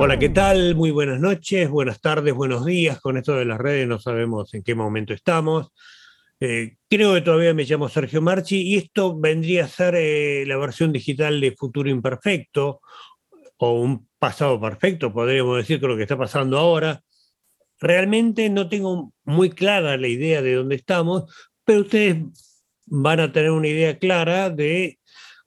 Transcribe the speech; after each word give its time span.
Hola, 0.00 0.16
¿qué 0.16 0.28
tal? 0.28 0.76
Muy 0.76 0.92
buenas 0.92 1.18
noches, 1.18 1.68
buenas 1.68 2.00
tardes, 2.00 2.32
buenos 2.32 2.64
días. 2.64 3.00
Con 3.00 3.16
esto 3.16 3.34
de 3.34 3.44
las 3.44 3.58
redes 3.58 3.88
no 3.88 3.98
sabemos 3.98 4.54
en 4.54 4.62
qué 4.62 4.76
momento 4.76 5.12
estamos. 5.12 5.72
Eh, 6.38 6.76
creo 6.88 7.14
que 7.14 7.20
todavía 7.22 7.52
me 7.52 7.64
llamo 7.64 7.88
Sergio 7.88 8.22
Marchi 8.22 8.62
y 8.62 8.76
esto 8.76 9.18
vendría 9.18 9.64
a 9.64 9.68
ser 9.68 9.96
eh, 9.96 10.44
la 10.46 10.56
versión 10.56 10.92
digital 10.92 11.40
de 11.40 11.50
Futuro 11.50 11.90
Imperfecto 11.90 12.80
o 13.56 13.72
un 13.80 14.08
pasado 14.20 14.60
perfecto, 14.60 15.12
podríamos 15.12 15.56
decir, 15.56 15.80
con 15.80 15.90
lo 15.90 15.96
que 15.96 16.02
está 16.02 16.16
pasando 16.16 16.58
ahora. 16.58 17.02
Realmente 17.80 18.48
no 18.50 18.68
tengo 18.68 19.12
muy 19.24 19.50
clara 19.50 19.96
la 19.96 20.06
idea 20.06 20.42
de 20.42 20.54
dónde 20.54 20.76
estamos, 20.76 21.24
pero 21.64 21.80
ustedes 21.80 22.18
van 22.86 23.18
a 23.18 23.32
tener 23.32 23.50
una 23.50 23.66
idea 23.66 23.98
clara 23.98 24.48
de 24.48 25.00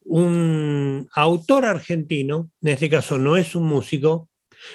un 0.04 1.08
autor 1.14 1.64
argentino, 1.64 2.52
en 2.62 2.68
este 2.68 2.90
caso 2.90 3.18
no 3.18 3.38
es 3.38 3.56
un 3.56 3.64
músico, 3.64 4.28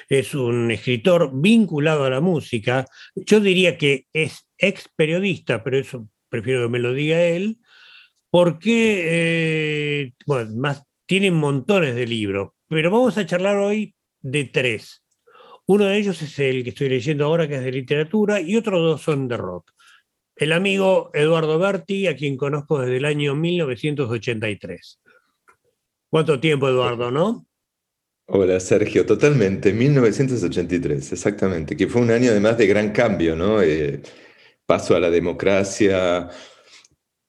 es 0.09 0.35
un 0.35 0.71
escritor 0.71 1.31
vinculado 1.33 2.05
a 2.05 2.11
la 2.11 2.21
música. 2.21 2.87
Yo 3.15 3.41
diría 3.41 3.77
que 3.79 4.07
es 4.13 4.49
ex 4.59 4.89
periodista, 4.97 5.63
pero 5.63 5.79
eso 5.79 6.09
prefiero 6.29 6.63
que 6.63 6.73
me 6.73 6.79
lo 6.79 6.93
diga 6.93 7.23
él, 7.23 7.59
porque, 8.31 9.03
eh, 9.07 10.13
bueno, 10.27 10.51
más, 10.57 10.83
tiene 11.07 11.31
montones 11.31 11.95
de 11.95 12.07
libros, 12.07 12.51
pero 12.69 12.91
vamos 12.91 13.17
a 13.17 13.27
charlar 13.27 13.57
hoy 13.57 13.95
de 14.21 14.45
tres. 14.45 15.03
Uno 15.67 15.87
de 15.87 15.99
ellos 15.99 16.21
es 16.23 16.39
el 16.39 16.63
que 16.63 16.71
estoy 16.71 16.89
leyendo 16.89 17.25
ahora, 17.25 17.49
que 17.49 17.57
es 17.57 17.65
de 17.65 17.73
literatura, 17.73 18.41
y 18.41 18.57
otros 18.57 18.81
dos 18.81 19.03
son 19.03 19.29
de 19.29 19.37
rock. 19.37 19.73
El 20.37 20.53
amigo 20.53 21.11
Eduardo 21.15 21.59
Berti, 21.59 22.07
a 22.07 22.15
quien 22.15 22.37
conozco 22.37 22.79
desde 22.81 22.99
el 22.99 23.05
año 23.05 23.35
1983. 23.35 25.01
¿Cuánto 26.11 26.39
tiempo, 26.39 26.69
Eduardo, 26.69 27.11
no? 27.11 27.47
Hola 28.29 28.59
Sergio, 28.59 29.07
totalmente, 29.07 29.73
1983, 29.73 31.13
exactamente, 31.13 31.77
que 31.77 31.87
fue 31.87 32.03
un 32.03 32.11
año 32.11 32.33
además 32.33 32.59
de 32.59 32.67
gran 32.67 32.91
cambio, 32.91 33.37
¿no? 33.37 33.63
Eh, 33.63 34.03
paso 34.67 34.97
a 34.97 35.01
la 35.01 35.11
democracia, 35.11 36.29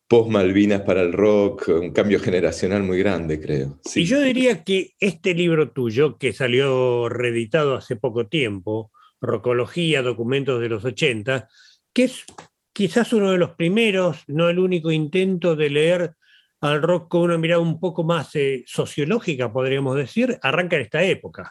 post 0.08 0.32
Malvinas 0.32 0.82
para 0.82 1.02
el 1.02 1.14
rock, 1.14 1.68
un 1.68 1.92
cambio 1.92 2.20
generacional 2.20 2.82
muy 2.82 2.98
grande, 2.98 3.40
creo. 3.40 3.80
Y 3.94 4.06
yo 4.06 4.20
diría 4.22 4.64
que 4.64 4.96
este 5.00 5.36
libro 5.36 5.70
tuyo, 5.70 6.18
que 6.18 6.34
salió 6.34 7.10
reeditado 7.10 7.76
hace 7.76 7.96
poco 7.96 8.28
tiempo, 8.28 8.92
Rocología, 9.22 10.02
Documentos 10.02 10.60
de 10.60 10.70
los 10.70 10.84
80, 10.84 11.48
que 11.94 12.06
es 12.06 12.26
quizás 12.74 13.14
uno 13.14 13.32
de 13.32 13.38
los 13.38 13.52
primeros, 13.52 14.24
no 14.26 14.50
el 14.50 14.58
único 14.58 14.92
intento 14.92 15.56
de 15.56 15.70
leer 15.70 16.16
al 16.62 16.82
rock 16.82 17.10
con 17.10 17.22
una 17.22 17.38
mirada 17.38 17.62
un 17.62 17.80
poco 17.80 18.04
más 18.04 18.36
eh, 18.36 18.64
sociológica, 18.66 19.52
podríamos 19.52 19.96
decir, 19.96 20.38
arranca 20.42 20.76
en 20.76 20.82
esta 20.84 21.04
época. 21.04 21.50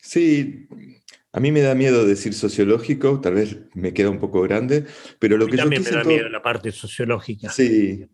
Sí, 0.00 0.68
a 1.32 1.40
mí 1.40 1.50
me 1.50 1.60
da 1.60 1.74
miedo 1.74 2.06
decir 2.06 2.34
sociológico, 2.34 3.20
tal 3.20 3.34
vez 3.34 3.58
me 3.74 3.92
queda 3.92 4.10
un 4.10 4.18
poco 4.18 4.42
grande, 4.42 4.84
pero 5.18 5.36
lo 5.36 5.46
que 5.46 5.56
también 5.56 5.82
yo 5.82 5.90
me 5.90 5.96
da 5.96 6.04
miedo 6.04 6.28
la 6.28 6.42
parte 6.42 6.70
sociológica. 6.72 7.50
Sí, 7.50 8.06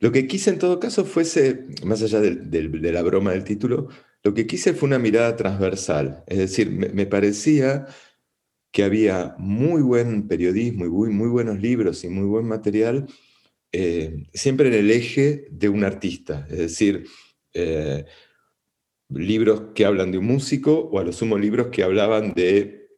lo 0.00 0.10
que 0.10 0.26
quise 0.26 0.50
en 0.50 0.58
todo 0.58 0.80
caso 0.80 1.04
fuese, 1.04 1.66
más 1.84 2.02
allá 2.02 2.20
de, 2.20 2.92
la 2.92 3.02
broma 3.02 3.32
del 3.32 3.44
título, 3.44 3.88
lo 4.24 4.34
que 4.34 4.46
quise 4.46 4.74
fue 4.74 4.88
una 4.88 4.98
mirada 4.98 5.36
transversal, 5.36 6.24
es 6.26 6.38
decir, 6.38 6.70
me, 6.70 7.06
parecía 7.06 7.86
que 8.72 8.84
había 8.84 9.34
muy 9.38 9.80
buen 9.82 10.26
periodismo 10.28 10.86
y 10.86 10.88
muy, 10.88 11.10
muy 11.10 11.28
buenos 11.28 11.60
libros 11.60 12.02
y 12.04 12.08
muy 12.08 12.24
buen 12.24 12.46
material 12.46 13.06
eh, 13.72 14.26
siempre 14.34 14.68
en 14.68 14.74
el 14.74 14.90
eje 14.90 15.46
de 15.50 15.68
un 15.68 15.82
artista, 15.82 16.46
es 16.50 16.58
decir, 16.58 17.06
eh, 17.54 18.04
libros 19.08 19.62
que 19.74 19.84
hablan 19.86 20.12
de 20.12 20.18
un 20.18 20.26
músico 20.26 20.78
o 20.78 20.98
a 20.98 21.04
lo 21.04 21.12
sumo 21.12 21.38
libros 21.38 21.68
que 21.68 21.82
hablaban 21.82 22.34
de 22.34 22.88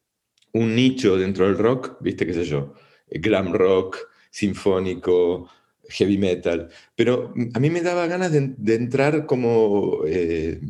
un 0.53 0.75
nicho 0.75 1.17
dentro 1.17 1.47
del 1.47 1.59
rock, 1.59 1.97
viste 2.01 2.27
qué 2.27 2.35
sé 2.35 2.45
yo, 2.45 2.75
glam 3.09 3.53
rock, 3.53 3.99
sinfónico, 4.31 5.49
heavy 5.89 6.19
metal, 6.19 6.69
pero 6.97 7.33
a 7.55 7.61
mí 7.61 7.71
me 7.71 7.83
daba 7.83 8.07
ganas 8.07 8.33
de, 8.33 8.75
entrar 8.75 9.27
como 9.27 10.01
eh, 10.07 10.61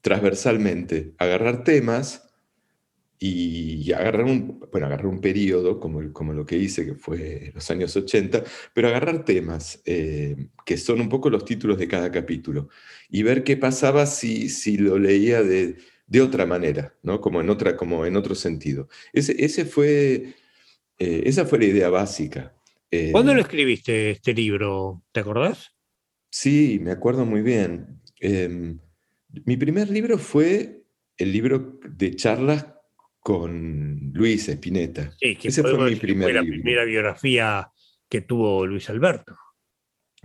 transversalmente, 0.00 1.14
agarrar 1.18 1.64
temas 1.64 2.31
y 3.24 3.92
agarrar 3.92 4.24
un, 4.24 4.58
bueno, 4.72 4.88
agarrar 4.88 5.06
un 5.06 5.20
periodo 5.20 5.78
como, 5.78 6.12
como 6.12 6.32
lo 6.32 6.44
que 6.44 6.56
hice, 6.56 6.84
que 6.84 6.96
fue 6.96 7.52
los 7.54 7.70
años 7.70 7.94
80, 7.94 8.42
pero 8.74 8.88
agarrar 8.88 9.24
temas 9.24 9.80
eh, 9.84 10.48
que 10.66 10.76
son 10.76 11.00
un 11.00 11.08
poco 11.08 11.30
los 11.30 11.44
títulos 11.44 11.78
de 11.78 11.86
cada 11.86 12.10
capítulo 12.10 12.68
y 13.08 13.22
ver 13.22 13.44
qué 13.44 13.56
pasaba 13.56 14.06
si, 14.06 14.48
si 14.48 14.76
lo 14.76 14.98
leía 14.98 15.44
de, 15.44 15.76
de 16.08 16.20
otra 16.20 16.46
manera, 16.46 16.96
¿no? 17.04 17.20
como, 17.20 17.40
en 17.40 17.48
otra, 17.48 17.76
como 17.76 18.04
en 18.06 18.16
otro 18.16 18.34
sentido. 18.34 18.88
Ese, 19.12 19.36
ese 19.44 19.66
fue, 19.66 20.34
eh, 20.98 21.22
esa 21.24 21.44
fue 21.44 21.60
la 21.60 21.66
idea 21.66 21.90
básica. 21.90 22.56
Eh, 22.90 23.12
¿Cuándo 23.12 23.34
lo 23.34 23.40
escribiste 23.40 24.10
este 24.10 24.34
libro? 24.34 25.04
¿Te 25.12 25.20
acordás? 25.20 25.70
Sí, 26.28 26.80
me 26.82 26.90
acuerdo 26.90 27.24
muy 27.24 27.42
bien. 27.42 28.00
Em, 28.18 28.80
mi 29.44 29.56
primer 29.56 29.90
libro 29.90 30.18
fue 30.18 30.82
el 31.16 31.30
libro 31.30 31.78
de 31.88 32.16
charlas 32.16 32.66
con 33.22 34.10
Luis 34.12 34.48
Espineta. 34.48 35.12
Sí, 35.20 35.36
que 35.36 35.48
Ese 35.48 35.62
fue, 35.62 35.90
mi 35.90 35.96
primer 35.96 36.34
la 36.34 36.42
primera 36.42 36.84
biografía 36.84 37.70
que 38.08 38.20
tuvo 38.20 38.66
Luis 38.66 38.90
Alberto. 38.90 39.36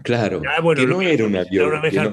Claro, 0.03 0.41
ah, 0.47 0.61
que 0.75 0.85
no 0.85 1.01
era 1.01 1.25
una 1.25 1.43
biografía. 1.43 2.11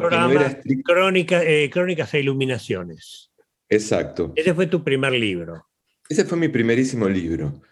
Eh, 1.43 1.71
Crónicas 1.71 2.15
e 2.15 2.21
Iluminaciones. 2.21 3.31
Exacto. 3.69 4.33
Ese 4.37 4.55
fue 4.55 4.67
tu 4.67 4.85
primer 4.85 5.13
libro. 5.13 5.67
Ese 6.09 6.25
fue 6.25 6.39
mi 6.39 6.49
primerísimo 6.49 7.09
libro. 7.09 7.63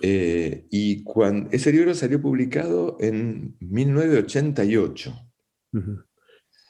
Eh, 0.00 0.66
y 0.70 1.02
cuando, 1.04 1.50
ese 1.52 1.72
libro 1.72 1.94
salió 1.94 2.20
publicado 2.20 2.96
en 3.00 3.56
1988. 3.60 5.14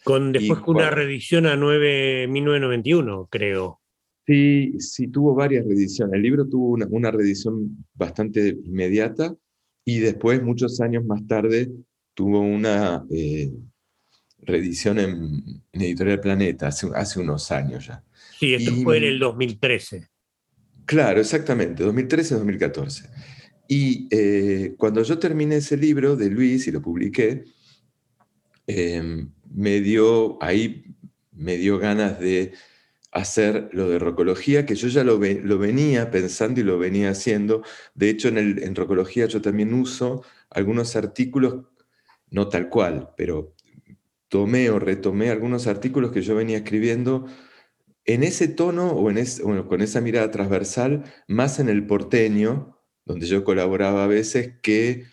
Con 0.04 0.32
después 0.32 0.60
una 0.66 0.90
reedición 0.90 1.46
a 1.46 1.56
9, 1.56 2.26
1991, 2.28 3.28
creo. 3.30 3.79
Sí, 4.30 4.74
sí, 4.78 5.08
tuvo 5.08 5.34
varias 5.34 5.66
reediciones. 5.66 6.14
El 6.14 6.22
libro 6.22 6.46
tuvo 6.46 6.68
una, 6.68 6.86
una 6.88 7.10
reedición 7.10 7.84
bastante 7.94 8.56
inmediata 8.64 9.34
y 9.84 9.98
después, 9.98 10.40
muchos 10.40 10.80
años 10.80 11.04
más 11.04 11.26
tarde, 11.26 11.68
tuvo 12.14 12.38
una 12.38 13.04
eh, 13.10 13.50
reedición 14.38 15.00
en, 15.00 15.62
Editorial 15.72 16.20
Planeta, 16.20 16.68
hace, 16.68 16.88
hace, 16.94 17.18
unos 17.18 17.50
años 17.50 17.88
ya. 17.88 18.04
Sí, 18.38 18.54
esto 18.54 18.70
fue 18.84 18.98
en 18.98 19.04
el 19.04 19.18
2013. 19.18 20.08
Claro, 20.84 21.20
exactamente, 21.20 21.84
2013-2014. 21.84 23.10
Y 23.66 24.06
eh, 24.12 24.74
cuando 24.78 25.02
yo 25.02 25.18
terminé 25.18 25.56
ese 25.56 25.76
libro 25.76 26.14
de 26.14 26.30
Luis 26.30 26.68
y 26.68 26.70
lo 26.70 26.80
publiqué, 26.80 27.46
em, 28.68 29.28
me 29.52 29.80
dio, 29.80 30.40
ahí 30.40 30.84
me 31.32 31.56
dio 31.56 31.78
ganas 31.78 32.20
de 32.20 32.52
hacer 33.12 33.68
lo 33.72 33.88
de 33.88 33.98
rocología, 33.98 34.66
que 34.66 34.74
yo 34.74 34.88
ya 34.88 35.04
lo, 35.04 35.18
lo, 35.18 35.58
venía 35.58 36.10
pensando 36.10 36.60
y 36.60 36.64
lo 36.64 36.78
venía 36.78 37.10
haciendo. 37.10 37.62
De 37.94 38.08
hecho, 38.08 38.28
en, 38.28 38.62
en 38.62 38.74
rocología 38.74 39.26
yo 39.26 39.40
también 39.40 39.74
uso 39.74 40.22
algunos 40.48 40.96
artículos, 40.96 41.64
no 42.30 42.48
tal 42.48 42.68
cual, 42.68 43.10
pero 43.16 43.54
tomé 44.28 44.70
o 44.70 44.78
retomé 44.78 45.30
algunos 45.30 45.66
artículos 45.66 46.12
que 46.12 46.22
yo 46.22 46.36
venía 46.36 46.58
escribiendo 46.58 47.26
en 48.04 48.22
ese 48.22 48.48
tono 48.48 48.92
o, 48.92 49.10
en 49.10 49.24
con 49.64 49.82
esa 49.82 50.00
mirada 50.00 50.30
transversal, 50.30 51.04
más 51.28 51.58
en 51.58 51.68
el 51.68 51.86
porteño, 51.86 52.78
donde 53.04 53.26
yo 53.26 53.44
colaboraba 53.44 54.04
a 54.04 54.08
veces, 54.08 54.54
que 54.62 55.04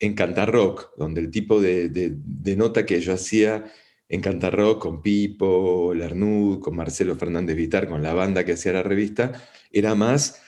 en 0.00 0.14
Cantar 0.14 0.50
Rock, 0.52 0.90
donde 0.96 1.20
el 1.20 1.30
tipo 1.30 1.60
de, 1.60 1.88
de 1.88 2.56
nota 2.56 2.84
que 2.86 3.00
yo 3.00 3.12
hacía 3.12 3.72
en 4.12 4.20
Cantarrock 4.20 4.78
con 4.78 5.00
Pipo, 5.00 5.94
Larnud, 5.94 6.60
con 6.60 6.76
Marcelo 6.76 7.16
Fernández 7.16 7.56
Vitar, 7.56 7.88
con 7.88 8.02
la 8.02 8.12
banda 8.12 8.44
que 8.44 8.52
hacía 8.52 8.74
la 8.74 8.82
revista, 8.82 9.32
era 9.72 9.94
más 9.94 10.42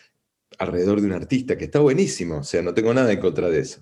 alrededor 0.59 1.01
de 1.01 1.07
un 1.07 1.15
artista, 1.15 1.57
que 1.57 1.65
está 1.65 1.81
buenísimo, 1.81 2.41
o 2.41 2.45
sea, 2.45 2.61
no 2.61 2.75
tengo 2.75 2.93
nada 2.93 3.11
en 3.11 3.21
contra 3.21 3.49
de 3.49 3.61
eso. 3.61 3.81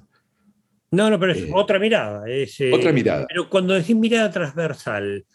No, 0.93 1.11
no, 1.11 1.19
pero 1.19 1.33
es 1.33 1.43
eh, 1.43 1.51
otra 1.53 1.81
mirada. 1.81 2.23
Es, 2.29 2.61
eh, 2.61 2.73
otra 2.73 2.93
mirada. 2.93 3.27
Pero 3.29 3.51
cuando 3.51 3.75
decís 3.75 3.97
mirada 3.97 4.31
transversal, 4.31 5.27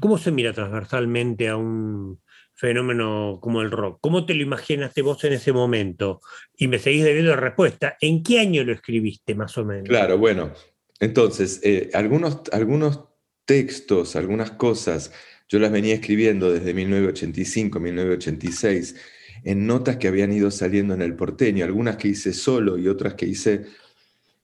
¿cómo 0.00 0.18
se 0.18 0.32
mira 0.32 0.52
transversalmente 0.52 1.48
a 1.48 1.56
un 1.56 2.20
fenómeno 2.52 3.38
como 3.40 3.62
el 3.62 3.70
rock? 3.70 4.00
¿Cómo 4.02 4.26
te 4.26 4.34
lo 4.34 4.42
imaginaste 4.42 5.00
vos 5.00 5.24
en 5.24 5.32
ese 5.32 5.52
momento? 5.52 6.20
Y 6.58 6.68
me 6.68 6.78
seguís 6.78 7.04
debiendo 7.04 7.30
la 7.30 7.40
respuesta. 7.40 7.96
¿En 8.02 8.22
qué 8.22 8.40
año 8.40 8.62
lo 8.64 8.72
escribiste, 8.72 9.34
más 9.34 9.56
o 9.56 9.64
menos? 9.64 9.88
Claro, 9.88 10.18
bueno. 10.18 10.52
Entonces, 11.00 11.60
eh, 11.62 11.90
algunos, 11.94 12.42
algunos 12.52 13.07
textos, 13.48 14.14
algunas 14.14 14.50
cosas, 14.50 15.10
yo 15.48 15.58
las 15.58 15.72
venía 15.72 15.94
escribiendo 15.94 16.52
desde 16.52 16.74
1985, 16.74 17.80
1986, 17.80 18.94
en 19.42 19.66
notas 19.66 19.96
que 19.96 20.06
habían 20.06 20.34
ido 20.34 20.50
saliendo 20.50 20.92
en 20.92 21.00
el 21.00 21.14
porteño, 21.16 21.64
algunas 21.64 21.96
que 21.96 22.08
hice 22.08 22.34
solo 22.34 22.76
y 22.76 22.88
otras 22.88 23.14
que 23.14 23.24
hice 23.24 23.64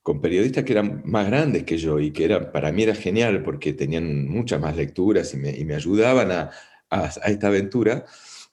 con 0.02 0.22
periodistas 0.22 0.64
que 0.64 0.72
eran 0.72 1.02
más 1.04 1.26
grandes 1.26 1.64
que 1.64 1.76
yo 1.76 2.00
y 2.00 2.12
que 2.12 2.24
era, 2.24 2.50
para 2.50 2.72
mí 2.72 2.84
era 2.84 2.94
genial 2.94 3.42
porque 3.42 3.74
tenían 3.74 4.26
muchas 4.26 4.58
más 4.58 4.74
lecturas 4.74 5.34
y 5.34 5.36
me, 5.36 5.74
ayudaban 5.74 6.30
a, 6.30 6.50
esta 7.26 7.48
aventura. 7.48 8.06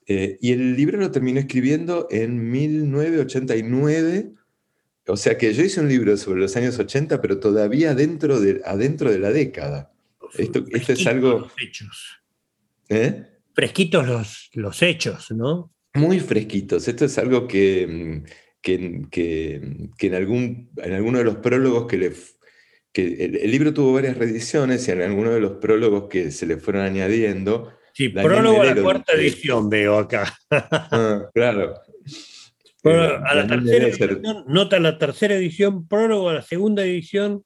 Eh, 0.06 0.36
y 0.42 0.52
el 0.52 0.76
libro 0.76 0.98
lo 0.98 1.10
terminó 1.10 1.40
escribiendo 1.40 2.08
en 2.10 2.50
1989. 2.50 4.32
O 5.06 5.16
sea 5.16 5.38
que 5.38 5.54
yo 5.54 5.62
hice 5.64 5.80
un 5.80 5.88
libro 5.88 6.14
sobre 6.18 6.42
los 6.42 6.54
años 6.56 6.78
80, 6.78 7.22
pero 7.22 7.40
todavía 7.40 7.94
dentro 7.94 8.38
de, 8.38 8.60
adentro 8.66 9.10
de 9.10 9.18
la 9.18 9.30
década. 9.30 9.91
Esto, 10.36 10.64
esto 10.70 10.92
es 10.92 11.06
algo... 11.06 11.40
Los 11.40 11.52
hechos. 11.60 12.22
¿Eh? 12.88 13.24
Fresquitos 13.54 14.06
los, 14.06 14.50
los 14.54 14.82
hechos, 14.82 15.30
¿no? 15.30 15.72
Muy 15.94 16.20
fresquitos. 16.20 16.88
Esto 16.88 17.04
es 17.04 17.18
algo 17.18 17.46
que, 17.46 17.86
mm, 17.86 18.30
que, 18.60 19.02
que, 19.10 19.90
que 19.98 20.06
en, 20.06 20.14
algún, 20.14 20.70
en 20.76 20.92
alguno 20.92 21.18
de 21.18 21.24
los 21.24 21.36
prólogos 21.36 21.86
que 21.86 21.98
le... 21.98 22.12
Que 22.92 23.24
el, 23.24 23.36
el 23.36 23.50
libro 23.50 23.72
tuvo 23.72 23.94
varias 23.94 24.18
reediciones 24.18 24.86
y 24.86 24.90
en 24.90 25.00
alguno 25.00 25.30
de 25.30 25.40
los 25.40 25.52
prólogos 25.52 26.08
que 26.10 26.30
se 26.30 26.46
le 26.46 26.58
fueron 26.58 26.82
añadiendo, 26.82 27.72
Sí, 27.94 28.08
Daniel 28.08 28.32
prólogo 28.32 28.62
a 28.62 28.64
la 28.64 28.82
cuarta 28.82 29.12
edición 29.12 29.68
veo 29.68 29.98
acá. 29.98 30.32
Ah, 30.50 31.28
claro. 31.34 31.74
Bueno, 32.82 33.04
Eh, 33.04 33.20
a 33.24 33.34
la 33.34 33.46
tercera 33.46 33.86
edición, 33.86 34.44
nota 34.48 34.80
la 34.80 34.98
tercera 34.98 35.34
edición, 35.34 35.86
prólogo 35.86 36.30
a 36.30 36.34
la 36.34 36.42
segunda 36.42 36.82
edición, 36.84 37.44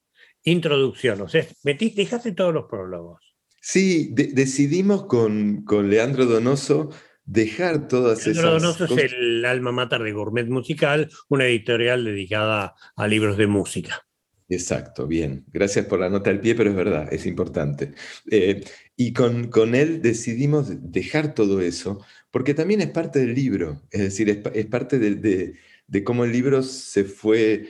introducción. 0.51 1.21
O 1.21 1.27
sea, 1.27 1.45
metiste, 1.63 2.01
dejaste 2.01 2.31
todos 2.31 2.53
los 2.53 2.65
prólogos. 2.65 3.21
Sí, 3.61 4.09
de- 4.13 4.27
decidimos 4.33 5.05
con, 5.05 5.63
con 5.63 5.89
Leandro 5.89 6.25
Donoso 6.25 6.89
dejar 7.25 7.87
todas 7.87 8.25
Leandro 8.25 8.57
esas 8.57 8.77
Donoso 8.77 8.97
es 8.97 9.13
el 9.13 9.43
alma 9.45 9.71
mater 9.71 10.01
de 10.01 10.13
Gourmet 10.13 10.47
Musical, 10.47 11.09
una 11.29 11.45
editorial 11.45 12.05
dedicada 12.05 12.75
a 12.95 13.07
libros 13.07 13.37
de 13.37 13.47
música. 13.47 14.03
Exacto, 14.49 15.07
bien. 15.07 15.43
Gracias 15.51 15.85
por 15.87 15.99
la 15.99 16.09
nota 16.09 16.29
al 16.29 16.39
pie, 16.39 16.55
pero 16.55 16.69
es 16.69 16.75
verdad, 16.77 17.11
es 17.11 17.25
importante. 17.25 17.93
Eh, 18.31 18.63
y 18.95 19.11
con, 19.11 19.49
con 19.49 19.75
él 19.75 20.01
decidimos 20.01 20.67
dejar 20.89 21.33
todo 21.33 21.59
eso, 21.59 21.99
porque 22.31 22.53
también 22.53 22.79
es 22.79 22.89
parte 22.91 23.19
del 23.19 23.33
libro, 23.35 23.81
es 23.91 24.01
decir, 24.01 24.29
es, 24.29 24.39
es 24.53 24.65
parte 24.67 24.99
de, 24.99 25.15
de- 25.15 25.53
de 25.87 26.03
cómo 26.03 26.23
el 26.25 26.31
libro 26.33 26.63
se 26.63 27.03
fue 27.05 27.67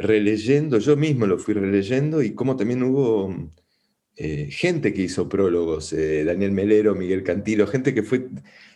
releyendo, 0.00 0.78
yo 0.78 0.96
mismo 0.96 1.26
lo 1.26 1.38
fui 1.38 1.54
releyendo 1.54 2.22
y 2.22 2.34
cómo 2.34 2.56
también 2.56 2.82
hubo 2.82 3.34
eh, 4.16 4.48
gente 4.50 4.92
que 4.94 5.02
hizo 5.02 5.28
prólogos, 5.28 5.92
eh, 5.92 6.24
Daniel 6.24 6.52
Melero, 6.52 6.94
Miguel 6.94 7.22
Cantilo, 7.22 7.66
gente 7.66 7.94
que 7.94 8.02
fue 8.02 8.28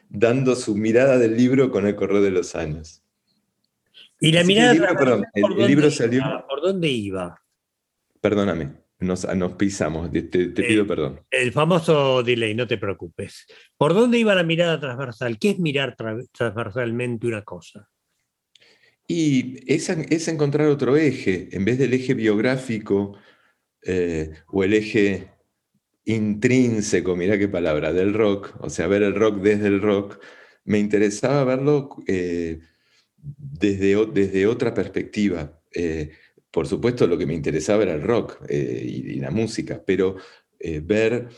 dando 0.09 0.55
su 0.55 0.76
mirada 0.76 1.19
del 1.19 1.37
libro 1.37 1.71
con 1.71 1.87
el 1.87 1.97
correr 1.97 2.23
de 2.23 2.31
los 2.31 2.55
años. 2.55 3.03
Y 4.21 4.32
la 4.32 4.41
Así 4.41 4.49
mirada 4.49 4.71
el 4.73 4.79
libro, 4.79 4.97
perdón, 4.97 5.25
el- 5.35 5.43
¿por 5.43 5.50
el 5.53 5.56
dónde 5.59 5.69
libro 5.69 5.87
iba? 5.87 5.94
salió- 5.97 6.47
¿Por 6.49 6.61
dónde 6.62 6.88
iba? 6.88 7.41
Perdóname, 8.21 8.73
nos, 9.00 9.35
nos 9.37 9.53
pisamos, 9.53 10.11
te, 10.12 10.23
te- 10.23 10.49
pido 10.49 10.87
perdón. 10.87 11.21
El 11.31 11.53
famoso 11.53 12.23
delay, 12.23 12.55
no 12.55 12.67
te 12.67 12.79
preocupes. 12.79 13.47
¿Por 13.76 13.93
dónde 13.93 14.19
iba 14.19 14.35
la 14.35 14.44
mirada 14.44 14.79
transversal? 14.81 15.38
¿Qué 15.38 15.50
es 15.50 15.59
mirar 15.59 15.97
tra- 15.97 16.26
transversalmente 16.32 17.26
una 17.26 17.43
cosa? 17.43 17.88
Y 19.06 19.61
es, 19.73 19.89
encontrar 20.29 20.69
otro 20.69 20.97
eje, 20.97 21.49
en 21.53 21.65
vez 21.65 21.79
del 21.79 21.93
eje 21.93 22.15
biográfico 22.15 23.19
eh, 23.83 24.31
o 24.49 24.65
el 24.65 24.73
eje 24.73 25.29
intrínseco, 26.06 27.15
mirá 27.15 27.39
qué 27.39 27.49
palabra, 27.49 27.93
del 27.93 28.15
rock, 28.15 28.55
o 28.61 28.71
sea, 28.71 28.87
ver 28.87 29.03
el 29.03 29.15
rock 29.15 29.43
desde 29.43 29.69
el 29.69 29.83
rock, 29.83 30.19
me 30.65 30.79
interesaba 30.79 31.45
verlo 31.45 31.91
eh, 32.06 32.61
desde, 33.17 34.06
desde 34.06 34.47
otra 34.47 34.73
perspectiva. 34.73 35.61
Eh, 35.75 36.12
por 36.50 36.67
supuesto, 36.67 37.07
lo 37.07 37.19
que 37.19 37.27
me 37.27 37.35
interesaba 37.35 37.83
era 37.83 37.95
el 37.95 38.03
rock 38.03 38.41
y, 38.49 39.19
la 39.21 39.31
música, 39.31 39.83
pero 39.85 40.17
ver 40.83 41.29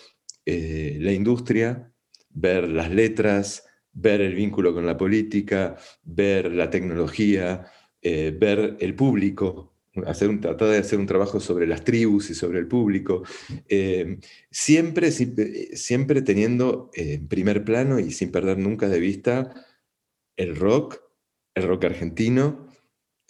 la 0.44 1.12
industria, 1.12 1.90
ver 2.30 2.68
las 2.68 2.90
letras, 2.90 3.65
ver 3.96 4.20
el 4.20 4.34
vínculo 4.34 4.74
con 4.74 4.86
la 4.86 4.96
política, 4.96 5.76
ver 6.04 6.52
la 6.52 6.70
tecnología, 6.70 7.66
eh, 8.02 8.36
ver 8.38 8.76
el 8.78 8.94
público, 8.94 9.72
hacer 10.06 10.28
un, 10.28 10.40
tratar 10.40 10.68
de 10.68 10.78
hacer 10.78 10.98
un 10.98 11.06
trabajo 11.06 11.40
sobre 11.40 11.66
las 11.66 11.82
tribus 11.82 12.28
y 12.30 12.34
sobre 12.34 12.58
el 12.58 12.68
público, 12.68 13.22
eh, 13.68 14.18
siempre, 14.50 15.10
siempre, 15.10 16.22
teniendo 16.22 16.90
eh, 16.94 17.14
en 17.14 17.26
primer 17.26 17.64
plano 17.64 17.98
y 17.98 18.10
sin 18.10 18.30
perder 18.30 18.58
nunca 18.58 18.88
de 18.88 19.00
vista 19.00 19.54
el 20.36 20.56
rock, 20.56 21.00
el 21.54 21.62
rock 21.64 21.84
argentino 21.84 22.65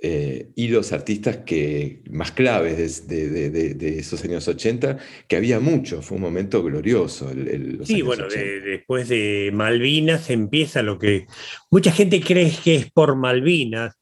eh, 0.02 0.50
y 0.54 0.68
los 0.68 0.92
artistas 0.92 1.38
que, 1.38 2.02
más 2.10 2.30
claves 2.32 3.08
de, 3.08 3.30
de- 3.30 3.50
de- 3.50 3.74
de 3.74 3.98
esos 3.98 4.22
años 4.24 4.46
80, 4.46 4.98
que 5.26 5.36
había 5.36 5.58
mucho, 5.58 6.02
fue 6.02 6.16
un 6.16 6.22
momento 6.22 6.62
glorioso. 6.62 7.30
el- 7.30 7.48
el- 7.48 7.76
los 7.78 7.88
Sí, 7.88 7.94
años 7.94 8.06
bueno, 8.08 8.24
80. 8.26 8.44
de- 8.44 8.60
después 8.60 9.08
de 9.08 9.50
Malvinas 9.54 10.28
empieza 10.30 10.82
lo 10.82 10.98
que 10.98 11.26
mucha 11.70 11.92
gente 11.92 12.20
cree 12.20 12.52
que 12.62 12.76
es 12.76 12.90
por 12.92 13.16
Malvinas, 13.16 13.94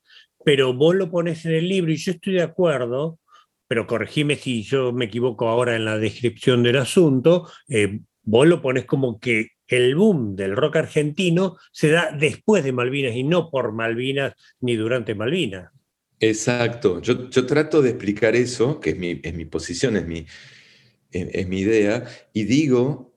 pero 0.44 0.74
vos 0.74 0.94
lo 0.96 1.10
pones 1.10 1.44
en 1.46 1.52
el 1.52 1.68
libro 1.68 1.92
y 1.92 1.96
yo 1.96 2.12
estoy 2.12 2.34
de 2.34 2.42
acuerdo, 2.42 3.18
pero 3.68 3.86
corregime 3.86 4.36
si 4.36 4.62
yo 4.62 4.92
me 4.92 5.06
equivoco 5.06 5.48
ahora 5.48 5.76
en 5.76 5.84
la 5.84 5.98
descripción 5.98 6.62
del 6.62 6.76
asunto, 6.78 7.48
eh, 7.68 8.00
vos 8.22 8.46
lo 8.46 8.60
pones 8.60 8.84
como 8.84 9.18
que 9.20 9.48
el 9.68 9.94
boom 9.94 10.34
del 10.36 10.54
rock 10.56 10.76
argentino 10.76 11.56
se 11.72 11.88
da 11.88 12.10
después 12.18 12.62
de 12.64 12.72
Malvinas 12.72 13.14
y 13.16 13.22
no 13.24 13.48
por 13.50 13.72
Malvinas 13.72 14.34
ni 14.60 14.76
durante 14.76 15.14
Malvinas. 15.14 15.70
Exacto, 16.28 17.00
yo, 17.02 17.28
yo 17.30 17.46
trato 17.46 17.82
de 17.82 17.90
explicar 17.90 18.34
eso, 18.36 18.80
que 18.80 18.90
es 18.90 18.98
mi, 18.98 19.20
es 19.22 19.34
mi 19.34 19.44
posición, 19.44 19.96
es 19.96 20.06
mi, 20.06 20.26
es, 21.10 21.28
es 21.32 21.48
mi 21.48 21.60
idea, 21.60 22.04
y 22.32 22.44
digo 22.44 23.12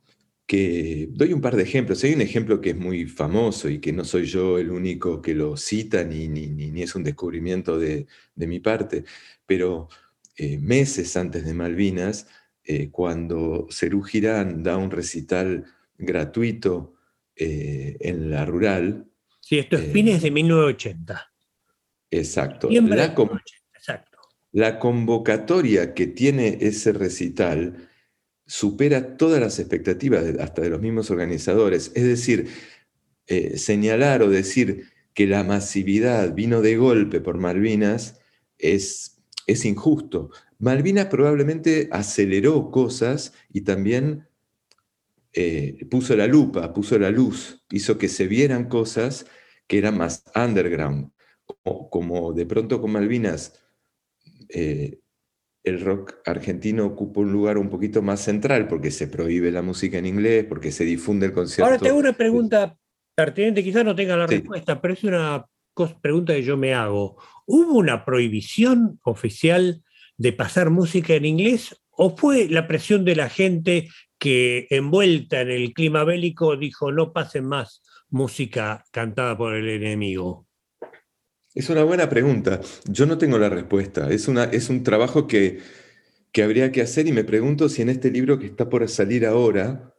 que 0.47 1.07
doy 1.11 1.33
un 1.33 1.41
par 1.41 1.55
de 1.55 1.63
ejemplos. 1.63 2.03
Hay 2.03 2.13
un 2.13 2.21
ejemplo 2.21 2.61
que 2.61 2.71
es 2.71 2.75
muy 2.77 3.05
famoso 3.05 3.69
y 3.69 3.79
que 3.79 3.91
no 3.93 4.03
soy 4.05 4.25
yo 4.25 4.57
el 4.57 4.71
único 4.71 5.21
que 5.21 5.33
lo 5.35 5.57
cita, 5.57 6.03
ni, 6.03 6.27
ni, 6.27 6.47
ni- 6.47 6.71
ni 6.71 6.83
es 6.83 6.95
un 6.95 7.03
descubrimiento 7.03 7.77
de, 7.79 8.07
de 8.35 8.47
mi 8.47 8.59
parte, 8.59 9.03
pero 9.45 9.89
eh, 10.37 10.57
meses 10.57 11.15
antes 11.17 11.45
de 11.45 11.53
Malvinas, 11.53 12.27
eh, 12.63 12.89
cuando 12.91 13.67
Cerú 13.71 14.01
Girán 14.03 14.63
da 14.63 14.77
un 14.77 14.91
recital 14.91 15.65
gratuito 15.97 16.95
eh, 17.35 17.97
en 18.01 18.29
la 18.31 18.45
rural, 18.45 19.05
Sí, 19.41 19.57
esto 19.59 19.77
es 19.77 19.83
fines 19.93 20.21
de 20.21 20.31
1980. 20.31 21.31
Exacto, 22.11 22.69
la, 22.69 23.13
com- 23.13 23.29
1980, 23.29 23.77
exacto. 23.77 24.17
La 24.51 24.79
convocatoria 24.79 25.93
que 25.93 26.07
tiene 26.07 26.57
ese 26.61 26.93
recital 26.93 27.89
supera 28.45 29.17
todas 29.17 29.41
las 29.41 29.59
expectativas, 29.59 30.23
de- 30.25 30.41
hasta 30.41 30.61
de 30.61 30.69
los 30.69 30.81
mismos 30.81 31.11
organizadores. 31.11 31.91
Es 31.95 32.03
decir, 32.03 32.47
eh, 33.27 33.57
señalar 33.57 34.21
o 34.23 34.29
decir 34.29 34.85
que 35.13 35.27
la 35.27 35.43
masividad 35.43 36.33
vino 36.33 36.61
de 36.61 36.77
golpe 36.77 37.19
por 37.19 37.37
Malvinas 37.37 38.19
es, 38.57 39.17
es 39.47 39.65
injusto. 39.65 40.29
Malvinas 40.59 41.07
probablemente 41.07 41.89
aceleró 41.91 42.71
cosas 42.71 43.33
y 43.51 43.61
también 43.61 44.27
eh, 45.33 45.85
puso 45.91 46.15
la 46.15 46.25
lupa, 46.27 46.73
puso 46.73 46.97
la 46.97 47.11
luz, 47.11 47.63
hizo 47.69 47.97
que 47.97 48.07
se 48.07 48.27
vieran 48.27 48.69
cosas 48.69 49.25
que 49.67 49.77
eran 49.77 49.97
más 49.97 50.23
underground. 50.35 51.11
Como, 51.89 52.33
de 52.33 52.45
pronto 52.45 52.81
con 52.81 52.91
Malvinas 52.91 53.59
eh, 54.49 54.99
el 55.63 55.81
rock 55.81 56.15
argentino 56.25 56.85
ocupa 56.85 57.19
un 57.19 57.31
lugar 57.31 57.57
un 57.57 57.69
poquito 57.69 58.01
más 58.01 58.21
central 58.21 58.67
porque 58.67 58.89
se 58.91 59.07
prohíbe 59.07 59.51
la 59.51 59.61
música 59.61 59.97
en 59.97 60.05
inglés, 60.05 60.45
porque 60.47 60.71
se 60.71 60.85
difunde 60.85 61.25
el 61.25 61.33
concierto. 61.33 61.65
Ahora 61.65 61.77
te 61.77 61.89
hago 61.89 61.99
una 61.99 62.13
pregunta 62.13 62.77
pertinente, 63.15 63.63
quizás 63.63 63.83
no 63.83 63.95
tenga 63.95 64.15
la 64.15 64.27
Sí. 64.27 64.35
respuesta, 64.35 64.79
pero 64.79 64.93
es 64.93 65.03
una 65.03 65.45
pregunta 66.01 66.33
que 66.33 66.43
yo 66.43 66.55
me 66.55 66.73
hago. 66.73 67.17
¿Hubo 67.45 67.77
una 67.77 68.05
prohibición 68.05 68.99
oficial 69.03 69.83
de 70.17 70.33
pasar 70.33 70.69
música 70.69 71.13
en 71.13 71.25
inglés 71.25 71.75
o 71.91 72.15
fue 72.15 72.47
la 72.49 72.67
presión 72.67 73.03
de 73.03 73.15
la 73.15 73.29
gente 73.29 73.89
que 74.17 74.67
envuelta 74.69 75.41
en 75.41 75.51
el 75.51 75.73
clima 75.73 76.03
bélico 76.03 76.55
dijo 76.57 76.91
no 76.91 77.13
pasen 77.13 77.45
más 77.45 77.83
música 78.09 78.83
cantada 78.91 79.37
por 79.37 79.53
el 79.53 79.69
enemigo? 79.69 80.46
Es 81.57 81.71
una 81.71 81.83
buena 81.83 82.07
pregunta. 82.07 82.61
Yo 82.87 83.07
no 83.07 83.17
tengo 83.17 83.39
la 83.39 83.49
respuesta. 83.49 84.11
Es, 84.11 84.27
un 84.27 84.83
trabajo 84.83 85.25
que, 85.25 85.57
que 86.31 86.43
habría 86.43 86.71
que 86.71 86.83
hacer 86.83 87.07
y 87.07 87.11
me 87.11 87.23
pregunto 87.23 87.67
si 87.67 87.81
en 87.81 87.89
este 87.89 88.11
libro 88.11 88.37
que 88.37 88.45
está 88.45 88.69
por 88.69 88.87
salir 88.87 89.25
ahora, 89.25 89.95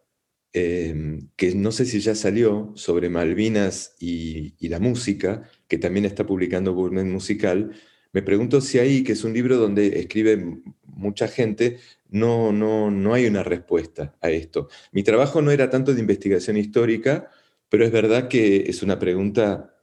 eh, 0.52 1.18
que 1.34 1.56
no 1.56 1.72
sé 1.72 1.84
si 1.84 1.98
ya 1.98 2.14
salió, 2.14 2.70
sobre 2.76 3.08
Malvinas 3.08 3.96
y, 3.98 4.54
y 4.60 4.68
la 4.68 4.78
música, 4.78 5.50
que 5.66 5.78
también 5.78 6.04
está 6.04 6.24
publicando 6.24 6.74
Gourmet 6.74 7.04
Musical, 7.04 7.72
me 8.12 8.22
pregunto 8.22 8.60
si 8.60 8.78
ahí, 8.78 9.02
que 9.02 9.14
es 9.14 9.24
un 9.24 9.32
libro 9.32 9.56
donde 9.56 9.98
escribe 9.98 10.60
mucha 10.84 11.26
gente, 11.26 11.78
no, 12.08 12.52
no, 12.52 12.92
no 12.92 13.14
hay 13.14 13.26
una 13.26 13.42
respuesta 13.42 14.14
a 14.20 14.30
esto. 14.30 14.68
Mi 14.92 15.02
trabajo 15.02 15.42
no 15.42 15.50
era 15.50 15.70
tanto 15.70 15.92
de 15.92 16.00
investigación 16.00 16.56
histórica, 16.56 17.32
pero 17.68 17.84
es 17.84 17.90
verdad 17.90 18.28
que 18.28 18.70
es 18.70 18.84
una 18.84 19.00
pregunta 19.00 19.74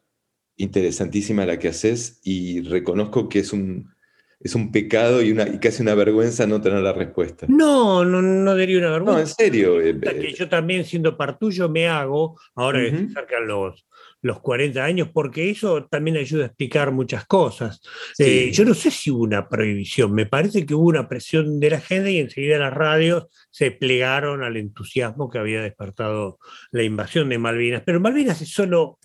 interesantísima 0.58 1.46
la 1.46 1.60
que 1.60 1.70
haces 1.70 2.20
y 2.24 2.62
reconozco 2.62 3.30
que 3.30 3.40
es 3.40 3.54
un, 3.54 3.94
es 4.40 4.56
un 4.56 4.72
pecado 4.72 5.22
y, 5.22 5.32
una, 5.32 5.48
y 5.48 5.60
casi 5.60 5.82
una 5.82 5.96
vergüenza 5.96 6.46
no 6.46 6.62
tener 6.62 6.82
la 6.82 6.94
respuesta. 6.94 7.46
No, 7.50 8.06
no, 8.06 8.22
no 8.22 8.56
diría 8.56 8.78
una 8.78 8.92
vergüenza. 8.92 9.14
No, 9.14 9.20
en 9.20 9.28
serio. 9.28 9.82
Eh, 9.82 10.00
que 10.00 10.34
yo 10.34 10.48
también 10.48 10.86
siendo 10.86 11.18
partuyo 11.18 11.70
me 11.70 11.88
hago, 11.88 12.40
ahora 12.56 12.80
que 12.82 12.92
se 12.92 13.06
acercan 13.06 13.48
los, 13.48 13.86
los 14.22 14.42
40 14.42 14.84
años, 14.84 15.10
porque 15.14 15.50
eso 15.50 15.86
también 15.86 16.18
ayuda 16.18 16.44
a 16.44 16.48
explicar 16.48 16.92
muchas 16.92 17.26
cosas. 17.26 17.82
Eh, 18.18 18.52
yo 18.52 18.66
no 18.66 18.74
sé 18.74 18.92
si 18.92 19.12
hubo 19.12 19.24
una 19.24 19.48
prohibición, 19.48 20.14
me 20.14 20.26
parece 20.26 20.66
que 20.66 20.76
hubo 20.76 20.90
una 20.90 21.08
presión 21.08 21.60
de 21.60 21.70
la 21.70 21.80
gente 21.80 22.12
y 22.12 22.20
enseguida 22.20 22.58
las 22.58 22.74
radios 22.74 23.28
se 23.52 23.72
plegaron 23.72 24.44
al 24.44 24.58
entusiasmo 24.58 25.30
que 25.30 25.40
había 25.40 25.62
despertado 25.62 26.40
la 26.72 26.84
invasión 26.84 27.30
de 27.30 27.38
Malvinas. 27.38 27.84
Pero 27.86 28.00
Malvinas 28.00 28.42
es 28.42 28.50
solo 28.50 29.00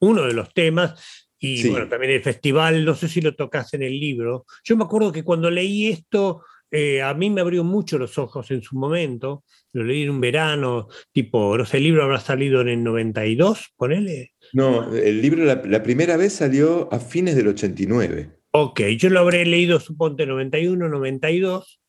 uno 0.00 0.22
de 0.22 0.32
los 0.32 0.52
temas. 0.52 1.28
Y 1.38 1.68
bueno, 1.68 1.88
también 1.88 2.12
el 2.12 2.22
festival, 2.22 2.84
no 2.84 2.94
sé 2.94 3.08
si 3.08 3.22
lo 3.22 3.34
tocas 3.34 3.72
en 3.72 3.82
el 3.82 3.98
libro. 3.98 4.44
Yo 4.62 4.76
me 4.76 4.84
acuerdo 4.84 5.10
que 5.10 5.22
cuando 5.22 5.50
leí 5.50 5.88
esto, 5.88 6.42
eh, 6.70 7.02
a 7.02 7.14
mí 7.14 7.30
me 7.30 7.40
abrió 7.40 7.64
mucho 7.64 7.98
los 7.98 8.18
ojos 8.18 8.50
en 8.50 8.62
su 8.62 8.76
momento. 8.76 9.44
Lo 9.72 9.84
leí 9.84 10.02
en 10.02 10.10
un 10.10 10.20
verano, 10.20 10.88
tipo, 11.12 11.56
no 11.56 11.64
sé, 11.64 11.78
el 11.78 11.84
libro 11.84 12.02
habrá 12.02 12.20
salido 12.20 12.60
en 12.60 12.68
el 12.68 12.84
92, 12.84 13.72
ponele. 13.76 14.34
No, 14.52 14.94
el 14.94 15.22
libro 15.22 15.44
la, 15.44 15.82
primera 15.82 16.16
vez 16.16 16.34
salió 16.34 16.92
a 16.92 17.00
fines 17.00 17.36
del 17.36 17.48
89. 17.48 18.30
Ok, 18.52 18.80
yo 18.98 19.10
lo 19.10 19.20
habré 19.20 19.46
leído, 19.46 19.80
suponte, 19.80 20.26
91, 20.26 20.88
92. 20.88 21.80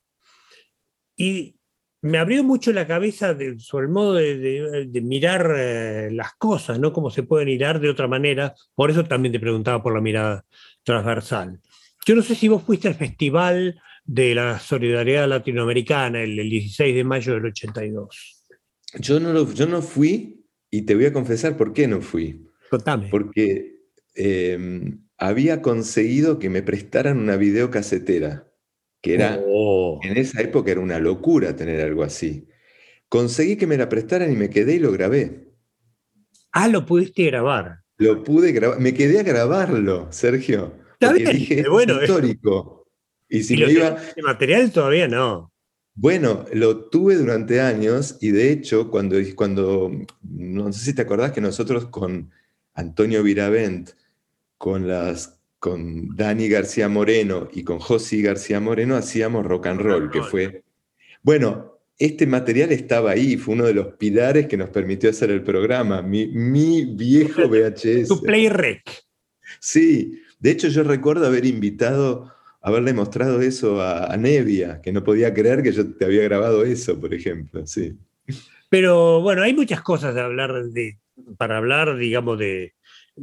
Y 1.16 1.56
me 2.02 2.18
abrió 2.18 2.42
mucho 2.42 2.72
la 2.72 2.86
cabeza 2.86 3.36
sobre 3.58 3.86
el 3.86 3.92
modo 3.92 4.14
de, 4.14 5.00
mirar 5.02 5.54
eh, 5.56 6.10
las 6.12 6.34
cosas, 6.34 6.78
¿no? 6.78 6.92
Cómo 6.92 7.10
se 7.10 7.22
pueden 7.22 7.46
mirar 7.46 7.80
de 7.80 7.88
otra 7.88 8.08
manera. 8.08 8.54
Por 8.74 8.90
eso 8.90 9.04
también 9.04 9.32
te 9.32 9.40
preguntaba 9.40 9.82
por 9.82 9.94
la 9.94 10.00
mirada 10.00 10.44
transversal. 10.82 11.60
Yo 12.04 12.16
no 12.16 12.22
sé 12.22 12.34
si 12.34 12.48
vos 12.48 12.64
fuiste 12.64 12.88
al 12.88 12.96
Festival 12.96 13.80
de 14.04 14.34
la 14.34 14.58
Solidaridad 14.58 15.28
Latinoamericana 15.28 16.22
el, 16.22 16.36
16 16.36 16.94
de 16.94 17.04
mayo 17.04 17.34
del 17.34 17.46
82. 17.46 18.44
Yo 18.98 19.20
no, 19.20 19.52
yo 19.54 19.66
no 19.66 19.80
fui 19.80 20.44
y 20.70 20.82
te 20.82 20.96
voy 20.96 21.06
a 21.06 21.12
confesar 21.12 21.56
por 21.56 21.72
qué 21.72 21.86
no 21.86 22.00
fui. 22.00 22.48
Porque 23.10 23.76
em, 24.14 25.04
había 25.18 25.62
conseguido 25.62 26.40
que 26.40 26.50
me 26.50 26.62
prestaran 26.62 27.18
una 27.18 27.36
videocasetera, 27.36 28.51
que 29.02 29.14
era, 29.14 29.40
oh. 29.46 30.00
en 30.02 30.16
esa 30.16 30.40
época 30.40 30.70
era 30.70 30.80
una 30.80 30.98
locura 30.98 31.54
tener 31.56 31.80
algo 31.80 32.04
así. 32.04 32.48
Conseguí 33.08 33.56
que 33.56 33.66
me 33.66 33.76
la 33.76 33.88
prestaran 33.88 34.32
y 34.32 34.36
me 34.36 34.48
quedé 34.48 34.76
y 34.76 34.78
lo 34.78 34.92
grabé. 34.92 35.48
Ah, 36.52 36.68
lo 36.68 36.86
pudiste 36.86 37.24
grabar. 37.24 37.80
Lo 37.98 38.22
pude 38.22 38.52
grabar, 38.52 38.80
me 38.80 38.94
quedé 38.94 39.20
a 39.20 39.22
grabarlo, 39.22 40.06
Sergio. 40.10 40.74
Está 40.92 41.12
bien, 41.12 41.32
dije, 41.32 41.68
bueno, 41.68 42.00
histórico. 42.00 42.86
Y 43.28 43.42
si 43.42 43.54
iba... 43.54 43.96
material 44.22 44.70
todavía 44.70 45.08
no. 45.08 45.52
Bueno, 45.94 46.46
lo 46.52 46.88
tuve 46.88 47.16
durante 47.16 47.60
años 47.60 48.16
y 48.20 48.30
de 48.30 48.50
hecho, 48.50 48.90
cuando, 48.90 49.16
cuando, 49.34 49.90
no 50.22 50.72
sé 50.72 50.84
si 50.84 50.94
te 50.94 51.02
acordás 51.02 51.32
que 51.32 51.40
nosotros 51.40 51.86
con 51.86 52.30
Antonio 52.72 53.22
Viravent, 53.22 53.90
con, 54.56 54.88
las, 54.88 55.41
con 55.62 56.16
Dani 56.16 56.48
García 56.48 56.88
Moreno 56.88 57.48
y 57.52 57.62
con 57.62 57.78
Josi 57.78 58.20
García 58.20 58.58
Moreno 58.58 58.96
hacíamos 58.96 59.46
rock 59.46 59.68
and 59.68 59.80
roll, 59.80 60.10
que 60.10 60.20
fue... 60.20 60.64
Bueno, 61.22 61.78
este 61.96 62.26
material 62.26 62.72
estaba 62.72 63.12
ahí, 63.12 63.36
fue 63.36 63.54
uno 63.54 63.66
de 63.66 63.74
los 63.74 63.94
pilares 63.94 64.48
que 64.48 64.56
nos 64.56 64.70
permitió 64.70 65.08
hacer 65.08 65.30
el 65.30 65.44
programa, 65.44 66.02
mi, 66.02 66.26
viejo 66.84 67.42
VHS. 67.48 68.08
Tu 68.08 68.20
Play 68.22 68.48
Rec. 68.48 68.82
Sí, 69.60 70.20
de 70.40 70.50
hecho 70.50 70.66
yo 70.66 70.82
recuerdo 70.82 71.28
haber 71.28 71.46
invitado, 71.46 72.34
haberle 72.60 72.92
mostrado 72.92 73.40
eso 73.40 73.80
a, 73.80 74.12
a 74.12 74.16
Nevia, 74.16 74.80
que 74.82 74.90
no 74.90 75.04
podía 75.04 75.32
creer 75.32 75.62
que 75.62 75.70
yo 75.70 75.94
te 75.94 76.04
había 76.04 76.24
grabado 76.24 76.64
eso, 76.64 76.98
por 76.98 77.14
ejemplo, 77.14 77.64
sí. 77.68 77.96
Pero 78.68 79.20
bueno, 79.20 79.42
hay 79.42 79.54
muchas 79.54 79.80
cosas 79.80 80.12
de 80.12 80.22
hablar 80.22 80.64
de, 80.70 80.98
para 81.36 81.58
hablar, 81.58 81.96
digamos, 81.98 82.36
de, 82.36 82.74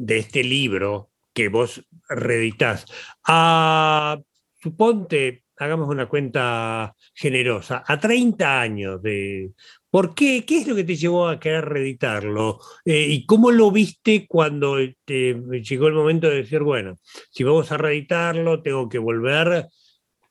este 0.08 0.42
libro 0.42 1.10
que 1.40 1.48
vos 1.48 1.82
reeditás. 2.10 2.86
A, 3.26 4.20
suponte, 4.62 5.46
hagamos 5.56 5.88
una 5.88 6.10
cuenta 6.10 6.94
generosa, 7.14 7.82
a 7.88 7.98
30 7.98 8.60
años 8.60 9.02
de... 9.02 9.52
¿Por 9.90 10.14
qué? 10.14 10.44
¿Qué 10.46 10.58
es 10.58 10.68
lo 10.68 10.76
que 10.76 10.84
te 10.84 10.98
llevó 10.98 11.30
a 11.30 11.40
querer 11.40 11.64
reeditarlo? 11.64 12.60
Eh, 12.84 13.08
¿Y 13.08 13.26
cómo 13.26 13.52
lo 13.52 13.72
viste 13.72 14.28
cuando 14.28 14.80
llegó 15.08 15.88
el 15.88 15.94
momento 15.94 16.30
de 16.30 16.36
decir, 16.36 16.62
bueno, 16.62 16.98
si 17.32 17.46
vamos 17.46 17.72
a 17.72 17.78
reeditarlo, 17.78 18.62
tengo 18.62 18.90
que 18.90 19.00
volver 19.00 19.68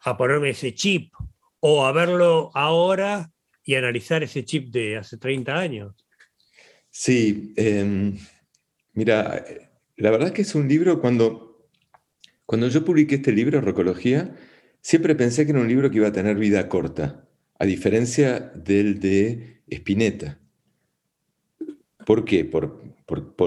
a 0.00 0.16
ponerme 0.18 0.50
ese 0.50 0.74
chip 0.74 1.14
o 1.60 1.86
a 1.86 1.92
verlo 1.92 2.50
ahora 2.52 3.30
y 3.64 3.76
analizar 3.76 4.22
ese 4.22 4.44
chip 4.44 4.68
de 4.68 4.98
hace 4.98 5.16
30 5.16 5.58
años? 5.58 5.94
Sí, 6.90 7.54
em, 7.56 8.16
mira, 8.92 9.67
la 9.98 10.10
verdad 10.12 10.32
que 10.32 10.42
es 10.42 10.54
un 10.54 10.68
libro, 10.68 11.00
cuando, 11.00 11.68
cuando 12.46 12.68
yo 12.68 12.84
publiqué 12.84 13.16
este 13.16 13.32
libro, 13.32 13.60
Rocología, 13.60 14.36
siempre 14.80 15.16
pensé 15.16 15.44
que 15.44 15.50
era 15.50 15.60
un 15.60 15.68
libro 15.68 15.90
que 15.90 15.96
iba 15.96 16.08
a 16.08 16.12
tener 16.12 16.36
vida 16.36 16.68
corta, 16.68 17.28
a 17.58 17.66
diferencia 17.66 18.38
del 18.54 19.00
de 19.00 19.60
Spinetta. 19.68 20.38
¿Por 22.06 22.24
qué? 22.24 22.44
Por, 22.44 22.80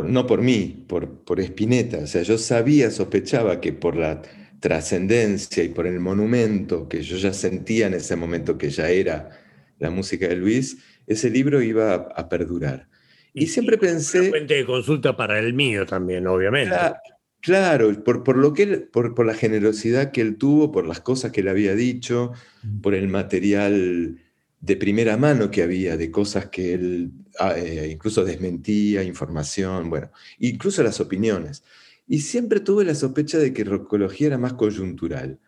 no 0.10 0.27
por 0.27 0.41
mí, 0.41 0.86
por, 0.88 1.24
por 1.24 1.39
Spinetta. 1.39 2.00
O 2.00 2.08
sea, 2.08 2.22
yo 2.24 2.38
sabía, 2.38 2.91
sospechaba 2.91 3.62
que 3.62 3.72
por 3.72 3.96
la 3.96 4.22
trascendencia 4.60 5.63
y 5.63 5.70
por 5.70 5.88
el 5.88 6.01
monumento 6.01 6.89
que 6.89 7.01
yo 7.01 7.17
ya 7.17 7.31
sentía 7.31 7.88
en 7.88 7.93
ese 7.93 8.17
momento 8.17 8.58
que 8.58 8.70
ya 8.70 8.89
era 8.89 9.29
la 9.79 9.89
música 9.89 10.27
de 10.27 10.36
Luis, 10.36 10.77
ese 11.08 11.29
libro 11.29 11.62
iba 11.62 11.93
a 11.93 12.29
perdurar. 12.29 12.90
Y, 13.33 13.47
siempre 13.47 13.77
pensé... 13.77 14.19
Una 14.21 14.29
fuente 14.29 14.53
de 14.55 14.65
consulta 14.65 15.15
para 15.15 15.39
el 15.39 15.53
mío 15.53 15.85
también, 15.85 16.27
obviamente. 16.27 16.75
Claro, 17.41 18.03
por, 18.03 18.38
lo 18.38 18.53
que 18.53 18.67
por, 18.77 19.25
la 19.25 19.33
generosidad 19.33 20.11
que 20.11 20.21
él 20.21 20.38
tuvo, 20.38 20.71
por 20.71 20.85
las 20.85 21.00
cosas 21.00 21.31
que 21.31 21.41
le 21.41 21.50
había 21.50 21.73
dicho, 21.73 22.33
por 22.81 22.93
el 22.93 23.07
material 23.07 24.19
de 24.59 24.75
primera 24.75 25.17
mano 25.17 25.50
que 25.50 25.63
había, 25.63 25.97
de 25.97 26.11
cosas 26.11 26.47
que 26.50 26.73
él 26.75 27.11
ah, 27.39 27.55
eh, 27.57 27.89
incluso 27.91 28.23
desmentía, 28.23 29.01
información, 29.01 29.89
bueno, 29.89 30.11
incluso 30.38 30.83
las 30.83 31.00
opiniones. 31.00 31.63
Y 32.07 32.19
siempre 32.19 32.59
tuve 32.59 32.85
la 32.85 32.93
sospecha 32.93 33.39
de 33.39 33.53
que 33.53 33.63
rocología 33.63 34.27
era 34.27 34.38
más 34.38 34.53
coyuntural. 34.53 35.39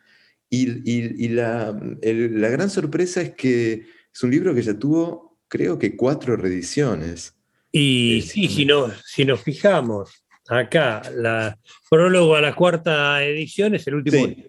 Y, 0.49 1.29
la, 1.29 1.79
la, 2.01 2.49
gran 2.49 2.69
sorpresa 2.69 3.21
es 3.21 3.31
que 3.31 3.87
es 4.13 4.23
un 4.23 4.29
libro 4.29 4.53
que 4.53 4.61
ya 4.61 4.77
tuvo, 4.77 5.39
creo 5.47 5.79
que 5.79 5.95
cuatro 5.95 6.37
reediciones. 6.37 7.35
Y 7.75 8.21
sí, 8.21 8.47
si, 8.49 8.67
si 9.03 9.25
nos 9.25 9.41
fijamos 9.41 10.23
acá, 10.47 11.01
la 11.15 11.57
prólogo 11.89 12.35
a 12.35 12.41
la 12.41 12.55
cuarta 12.55 13.23
edición 13.23 13.73
es 13.73 13.87
el 13.87 13.95
último. 13.95 14.27
Sí, 14.27 14.45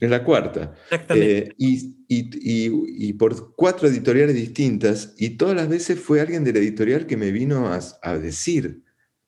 es 0.00 0.10
la 0.10 0.24
cuarta. 0.24 0.74
Exactamente. 0.90 1.54
Eh, 1.60 1.94
y, 2.08 3.12
por 3.12 3.54
cuatro 3.54 3.86
editoriales 3.86 4.34
distintas, 4.34 5.14
y 5.16 5.30
todas 5.30 5.54
las 5.54 5.68
veces 5.68 6.00
fue 6.00 6.20
alguien 6.20 6.42
de 6.42 6.52
la 6.52 6.58
editorial 6.58 7.06
que 7.06 7.16
me 7.16 7.30
vino 7.30 7.72
a, 7.72 8.18
decir, 8.18 8.82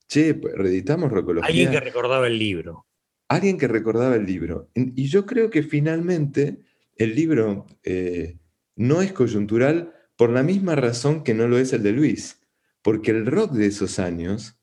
che, 0.08 0.38
reeditamos 0.56 1.12
Rocología. 1.12 1.48
Alguien 1.48 1.70
que 1.70 1.80
recordaba 1.80 2.26
el 2.26 2.38
libro. 2.40 2.86
Alguien 3.28 3.56
que 3.56 3.68
recordaba 3.68 4.16
el 4.16 4.26
libro. 4.26 4.68
Y 4.74 5.06
yo 5.06 5.26
creo 5.26 5.48
que 5.48 5.62
finalmente 5.62 6.58
el 6.96 7.14
libro 7.14 7.66
eh, 7.84 8.38
no 8.74 9.00
es 9.00 9.12
coyuntural 9.12 9.94
por 10.16 10.30
la 10.30 10.42
misma 10.42 10.74
razón 10.74 11.22
que 11.22 11.34
no 11.34 11.46
lo 11.46 11.56
es 11.56 11.72
el 11.72 11.84
de 11.84 11.92
Luis 11.92 12.37
porque 12.88 13.10
el 13.10 13.26
rock 13.26 13.52
de 13.52 13.66
esos 13.66 13.98
años 13.98 14.58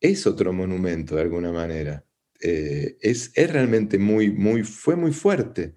es 0.00 0.28
otro 0.28 0.52
monumento 0.52 1.16
de 1.16 1.22
alguna 1.22 1.50
manera. 1.50 2.04
Eh, 2.40 2.98
es, 3.00 3.32
es, 3.34 3.52
realmente 3.52 3.98
muy, 3.98 4.30
muy, 4.30 4.62
fue 4.62 4.94
muy 4.94 5.10
fuerte. 5.10 5.74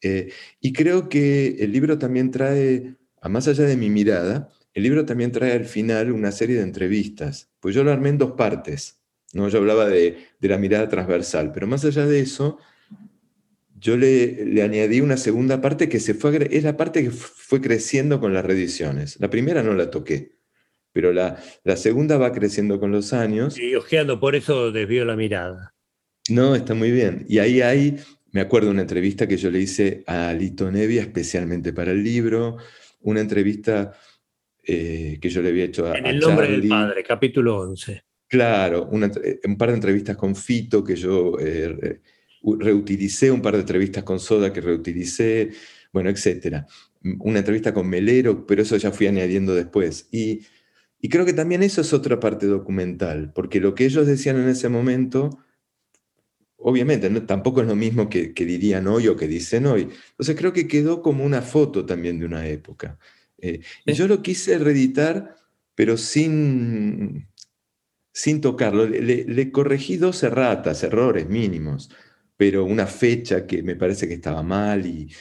Eh, 0.00 0.32
y 0.62 0.72
creo 0.72 1.10
que 1.10 1.48
el 1.58 1.70
libro 1.70 1.98
también 1.98 2.30
trae, 2.30 2.96
a 3.20 3.28
más 3.28 3.46
allá 3.46 3.64
de 3.64 3.76
mi 3.76 3.90
mirada, 3.90 4.48
el 4.72 4.84
libro 4.84 5.04
también 5.04 5.32
trae 5.32 5.52
al 5.52 5.66
final 5.66 6.12
una 6.12 6.32
serie 6.32 6.56
de 6.56 6.62
entrevistas, 6.62 7.50
pues 7.60 7.74
yo 7.74 7.84
lo 7.84 7.92
armé 7.92 8.08
en 8.08 8.16
dos 8.16 8.32
partes. 8.32 9.02
¿no? 9.34 9.46
Yo 9.50 9.58
hablaba 9.58 9.86
de, 9.86 10.16
de 10.40 10.48
la 10.48 10.56
mirada 10.56 10.88
transversal, 10.88 11.52
pero 11.52 11.66
más 11.66 11.84
allá 11.84 12.06
de 12.06 12.20
eso, 12.20 12.56
yo 13.78 13.98
le, 13.98 14.46
le, 14.46 14.62
añadí 14.62 15.02
una 15.02 15.18
segunda 15.18 15.60
parte 15.60 15.90
que 15.90 16.00
se 16.00 16.14
fue, 16.14 16.48
es 16.50 16.64
la 16.64 16.78
parte 16.78 17.02
que 17.02 17.10
fue 17.10 17.60
creciendo 17.60 18.18
con 18.18 18.32
las 18.32 18.46
reediciones. 18.46 19.20
La 19.20 19.28
primera 19.28 19.62
no 19.62 19.74
la 19.74 19.90
toqué, 19.90 20.33
pero 20.94 21.12
la, 21.12 21.42
la 21.64 21.76
segunda 21.76 22.16
va 22.16 22.32
creciendo 22.32 22.78
con 22.78 22.92
los 22.92 23.12
años. 23.12 23.58
Y 23.58 23.74
ojeando, 23.74 24.20
por 24.20 24.36
eso 24.36 24.70
desvío 24.70 25.04
la 25.04 25.16
mirada. 25.16 25.74
No, 26.30 26.54
está 26.54 26.72
muy 26.72 26.92
bien. 26.92 27.26
Y 27.28 27.40
ahí 27.40 27.60
hay, 27.60 27.96
me 28.30 28.40
acuerdo 28.40 28.70
una 28.70 28.82
entrevista 28.82 29.26
que 29.26 29.36
yo 29.36 29.50
le 29.50 29.58
hice 29.58 30.04
a 30.06 30.32
Lito 30.32 30.70
Nevia 30.70 31.02
especialmente 31.02 31.72
para 31.72 31.90
el 31.90 32.02
libro, 32.02 32.58
una 33.00 33.20
entrevista 33.20 33.92
eh, 34.62 35.18
que 35.20 35.28
yo 35.28 35.42
le 35.42 35.48
había 35.48 35.64
hecho 35.64 35.92
a 35.92 35.98
En 35.98 36.06
el 36.06 36.20
nombre 36.20 36.48
del 36.48 36.68
padre, 36.68 37.02
capítulo 37.02 37.58
11. 37.58 38.02
Claro, 38.28 38.88
un 38.88 39.58
par 39.58 39.70
de 39.70 39.74
entrevistas 39.74 40.16
con 40.16 40.34
Fito 40.34 40.82
que 40.84 40.94
yo... 40.94 41.36
Eh, 41.40 42.00
reutilicé 42.60 43.30
un 43.30 43.40
par 43.40 43.54
de 43.54 43.60
entrevistas 43.60 44.04
con 44.04 44.20
Soda 44.20 44.52
que 44.52 44.60
reutilicé, 44.60 45.50
bueno, 45.90 46.10
etcétera. 46.10 46.66
Una 47.20 47.38
entrevista 47.38 47.72
con 47.72 47.88
Melero, 47.88 48.46
pero 48.46 48.60
eso 48.60 48.76
ya 48.76 48.90
fui 48.90 49.06
añadiendo 49.06 49.54
después. 49.54 50.08
Y, 50.12 50.42
y 51.04 51.10
creo 51.10 51.26
que 51.26 51.34
también 51.34 51.62
eso 51.62 51.82
es 51.82 51.92
otra 51.92 52.18
parte 52.18 52.46
documental, 52.46 53.30
porque 53.34 53.60
lo 53.60 53.74
que 53.74 53.84
ellos 53.84 54.06
decían 54.06 54.38
en 54.38 54.48
ese 54.48 54.70
momento 54.70 55.38
obviamente 56.56 57.10
tampoco 57.20 57.60
es 57.60 57.66
lo 57.66 57.76
mismo 57.76 58.08
que, 58.08 58.32
dirían 58.34 58.86
hoy 58.86 59.08
o 59.08 59.14
que 59.14 59.28
dicen 59.28 59.66
hoy. 59.66 59.82
Entonces 59.82 60.34
creo 60.34 60.54
que 60.54 60.66
quedó 60.66 61.02
como 61.02 61.22
una 61.22 61.42
foto 61.42 61.84
también 61.84 62.18
de 62.18 62.24
una 62.24 62.48
época. 62.48 62.98
Eh, 63.36 63.60
y 63.84 63.92
yo 63.92 64.08
lo 64.08 64.22
quise 64.22 64.56
reeditar, 64.56 65.36
pero 65.74 65.98
sin, 65.98 67.28
sin 68.10 68.40
tocarlo. 68.40 68.86
Le, 68.86 69.52
corregí 69.52 69.98
dos 69.98 70.22
erratas, 70.22 70.82
errores 70.84 71.28
mínimos, 71.28 71.90
pero 72.38 72.64
una 72.64 72.86
fecha 72.86 73.46
que 73.46 73.62
me 73.62 73.76
parece 73.76 74.08
que 74.08 74.14
estaba 74.14 74.42
mal, 74.42 74.86
y, 74.86 75.12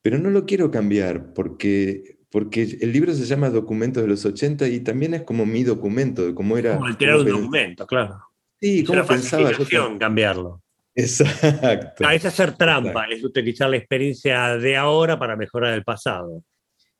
pero 0.00 0.16
no 0.18 0.30
lo 0.30 0.46
quiero 0.46 0.70
cambiar 0.70 1.34
porque, 1.34 2.13
porque 2.34 2.62
el 2.80 2.92
libro 2.92 3.14
se 3.14 3.26
llama 3.26 3.48
Documentos 3.48 4.02
de 4.02 4.08
los 4.08 4.24
80 4.24 4.66
y 4.66 4.80
también 4.80 5.14
es 5.14 5.22
como 5.22 5.46
mi 5.46 5.62
documento, 5.62 6.26
de 6.26 6.34
cómo 6.34 6.58
era... 6.58 6.74
Como 6.74 6.86
alterar 6.86 7.18
un 7.18 7.26
documento, 7.28 7.86
claro. 7.86 8.18
Sí, 8.60 8.82
cómo 8.82 9.06
pensaba 9.06 9.52
yo. 9.52 9.98
cambiarlo. 10.00 10.60
Exacto. 10.96 12.04
Ah, 12.04 12.12
es 12.12 12.24
hacer 12.24 12.56
trampa, 12.56 13.04
es 13.04 13.22
utilizar 13.22 13.70
la 13.70 13.76
experiencia 13.76 14.56
de 14.56 14.76
ahora 14.76 15.16
para 15.16 15.36
mejorar 15.36 15.74
el 15.74 15.84
pasado. 15.84 16.42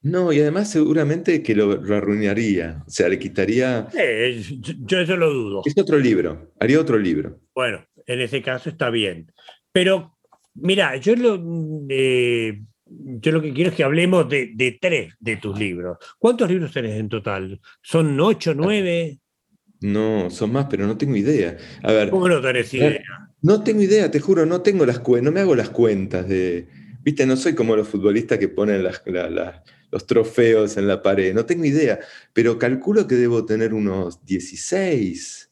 No, 0.02 0.32
y 0.32 0.38
además 0.38 0.70
seguramente 0.70 1.42
que 1.42 1.56
lo, 1.56 1.82
arruinaría, 1.92 2.84
o 2.86 2.90
sea, 2.90 3.08
le 3.08 3.18
quitaría... 3.18 3.88
yo 4.84 5.00
eso 5.00 5.16
lo 5.16 5.32
dudo. 5.32 5.62
Es 5.64 5.76
otro 5.76 5.98
libro, 5.98 6.52
haría 6.60 6.78
otro 6.78 6.96
libro. 6.96 7.40
Bueno, 7.52 7.84
en 8.06 8.20
ese 8.20 8.40
caso 8.40 8.70
está 8.70 8.88
bien. 8.88 9.32
Pero, 9.72 10.16
mira, 10.54 10.94
yo 10.94 11.16
lo, 11.16 11.42
eh, 11.88 12.62
yo 13.20 13.32
lo 13.32 13.42
que 13.42 13.52
quiero 13.52 13.70
es 13.70 13.76
que 13.76 13.84
hablemos 13.84 14.28
de, 14.28 14.78
tres 14.80 15.14
de 15.18 15.36
tus 15.36 15.58
libros. 15.58 15.98
¿Cuántos 16.18 16.50
libros 16.50 16.72
tenés 16.72 16.98
en 16.98 17.08
total? 17.08 17.60
¿Son 17.82 18.18
ocho, 18.20 18.54
nueve? 18.54 19.18
No, 19.80 20.30
son 20.30 20.52
más, 20.52 20.66
pero 20.70 20.86
no 20.86 20.96
tengo 20.96 21.16
idea. 21.16 21.56
A 21.82 21.92
ver, 21.92 22.10
¿Cómo 22.10 22.28
no 22.28 22.40
tenés 22.40 22.72
idea? 22.72 23.02
No 23.42 23.62
tengo 23.62 23.82
idea, 23.82 24.10
te 24.10 24.20
juro, 24.20 24.46
no 24.46 24.62
tengo 24.62 24.86
las 24.86 25.02
no 25.06 25.32
me 25.32 25.40
hago 25.40 25.54
las 25.54 25.70
cuentas 25.70 26.26
de. 26.28 26.66
Viste, 27.02 27.26
no 27.26 27.36
soy 27.36 27.54
como 27.54 27.76
los 27.76 27.88
futbolistas 27.88 28.38
que 28.38 28.48
ponen 28.48 28.82
los 28.82 30.06
trofeos 30.06 30.78
en 30.78 30.88
la 30.88 31.02
pared, 31.02 31.34
no 31.34 31.44
tengo 31.44 31.64
idea, 31.64 32.00
pero 32.32 32.58
calculo 32.58 33.06
que 33.06 33.16
debo 33.16 33.44
tener 33.44 33.74
unos 33.74 34.24
16. 34.24 35.50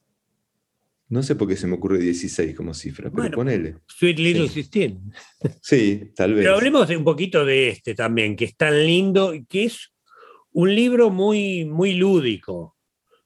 No 1.12 1.22
sé 1.22 1.36
por 1.36 1.46
qué 1.46 1.56
se 1.56 1.66
me 1.66 1.74
ocurre 1.74 1.98
16 1.98 2.56
como 2.56 2.72
cifra, 2.72 3.10
pero 3.14 3.30
ponele. 3.32 3.76
Sweet 3.86 4.18
Little 4.18 4.48
sí. 4.48 4.66
Sí, 5.60 6.10
tal 6.16 6.32
vez. 6.32 6.42
Pero 6.42 6.54
hablemos 6.54 6.88
un 6.88 7.04
poquito 7.04 7.44
de 7.44 7.68
este 7.68 7.94
también, 7.94 8.34
que 8.34 8.46
es 8.46 8.56
tan 8.56 8.86
lindo 8.86 9.34
que 9.46 9.64
es 9.64 9.92
un 10.52 10.74
libro 10.74 11.10
muy, 11.10 11.66
muy 11.66 11.96
lúdico. 11.96 12.78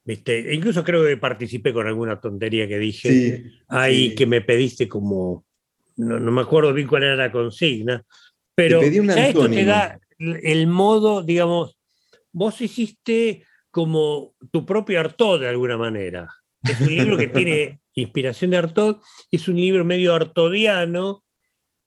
¿viste? 0.05 0.53
incluso 0.53 0.83
creo 0.83 1.05
que 1.05 1.17
participé 1.17 1.73
con 1.73 1.87
alguna 1.87 2.21
tontería 2.21 2.67
que 2.67 2.79
dije 2.79 3.53
ahí 3.69 4.17
que 4.17 4.27
me 4.27 4.41
pediste 4.41 4.89
como, 4.89 5.45
no, 5.97 6.19
me 6.19 6.43
acuerdo 6.43 6.75
bien 6.75 6.89
cuál 6.89 7.05
era 7.05 7.15
la 7.15 7.31
consigna, 7.31 8.05
pero 8.53 8.83
esto 8.83 9.49
te 9.49 9.65
da 9.65 9.97
el 10.19 10.67
modo, 10.67 11.23
digamos, 11.23 11.79
vos 12.33 12.61
hiciste 12.61 13.45
como 13.71 14.35
tu 14.51 14.67
propio 14.67 14.99
Artaud 14.99 15.41
de 15.41 15.49
alguna 15.49 15.77
manera. 15.77 16.29
Es 16.63 16.81
un 16.81 16.89
libro 16.89 17.17
que 17.17 17.29
tiene 17.29 17.81
inspiración 17.95 18.51
de 18.51 18.59
Artaud, 18.59 18.97
es 19.31 19.49
un 19.49 19.57
libro 19.57 19.85
medio 19.85 20.15
artodiano, 20.15 21.25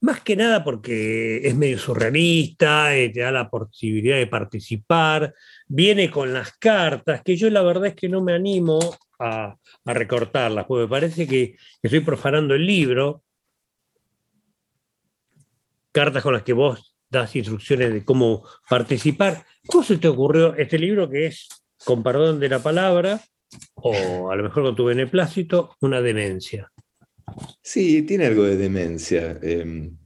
más 0.00 0.22
que 0.22 0.34
nada 0.34 0.64
porque 0.64 1.46
es 1.46 1.54
medio 1.54 1.78
surrealista, 1.78 2.96
eh, 2.96 3.10
te 3.10 3.20
da 3.20 3.30
la 3.30 3.50
posibilidad 3.50 4.16
de 4.16 4.26
participar, 4.26 5.34
viene 5.66 6.10
con 6.10 6.32
las 6.32 6.52
cartas, 6.52 7.22
que 7.22 7.36
yo 7.36 7.50
la 7.50 7.62
verdad 7.62 7.86
es 7.86 7.94
que 7.94 8.08
no 8.08 8.22
me 8.22 8.32
animo 8.32 8.80
a, 9.18 9.56
recortarlas, 9.84 10.64
porque 10.66 10.84
me 10.84 10.88
parece 10.88 11.26
que 11.26 11.56
estoy 11.82 12.00
profanando 12.00 12.54
el 12.54 12.66
libro. 12.66 13.22
Cartas 15.92 16.22
con 16.22 16.32
las 16.32 16.42
que 16.42 16.52
vos 16.52 16.94
das 17.08 17.34
instrucciones 17.36 17.92
de 17.92 18.04
cómo 18.04 18.44
participar. 18.68 19.44
¿Cómo 19.66 19.84
se 19.84 19.98
te 19.98 20.08
ocurrió 20.08 20.54
este 20.54 20.78
libro 20.78 21.10
que 21.10 21.26
es, 21.26 21.48
con 21.84 22.02
perdón 22.02 22.40
de 22.40 22.48
la 22.48 22.60
palabra, 22.60 23.20
o 23.74 24.30
a 24.30 24.36
lo 24.36 24.42
mejor 24.42 24.62
con 24.62 24.76
tu 24.76 24.84
beneplácito, 24.84 25.76
una 25.80 26.00
demencia? 26.00 26.70
Sí, 27.62 28.02
tiene 28.02 28.26
algo 28.26 28.44
de 28.44 28.56
demencia. 28.56 29.38
Em, 29.42 29.96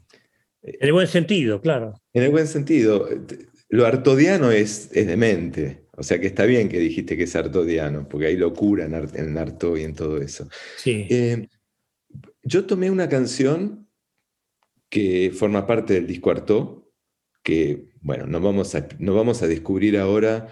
en 0.63 0.77
el 0.81 0.93
buen 0.93 1.07
sentido, 1.07 1.61
claro. 1.61 1.95
En 2.13 2.23
el 2.23 2.31
buen 2.31 2.47
sentido. 2.47 3.09
Lo 3.69 3.87
artodiano 3.87 4.51
es, 4.51 4.91
es 4.93 5.07
demente. 5.07 5.85
O 5.97 6.03
sea 6.03 6.21
que 6.21 6.27
está 6.27 6.45
bien 6.45 6.69
que 6.69 6.79
dijiste 6.79 7.17
que 7.17 7.25
es 7.25 7.37
artodiano, 7.37 8.09
porque 8.09 8.27
hay 8.27 8.37
locura 8.37 8.85
en, 8.85 8.95
art, 8.95 9.15
en 9.17 9.37
Arto 9.39 9.77
y 9.77 9.85
en 9.85 9.95
todo 9.95 10.19
eso. 10.19 10.49
Sí. 10.77 11.07
Em, 11.09 11.47
yo 12.43 12.67
tomé 12.67 12.91
una 12.91 13.09
canción 13.09 13.89
que 14.89 15.33
forma 15.35 15.67
parte 15.67 15.95
del 15.95 16.07
disco 16.07 16.31
Arto, 16.31 16.93
que, 17.43 17.91
bueno, 18.01 18.27
no 18.27 18.41
vamos, 18.41 18.75
a, 18.75 18.89
no 18.99 19.15
vamos 19.15 19.43
a 19.43 19.47
descubrir 19.47 19.99
ahora 19.99 20.49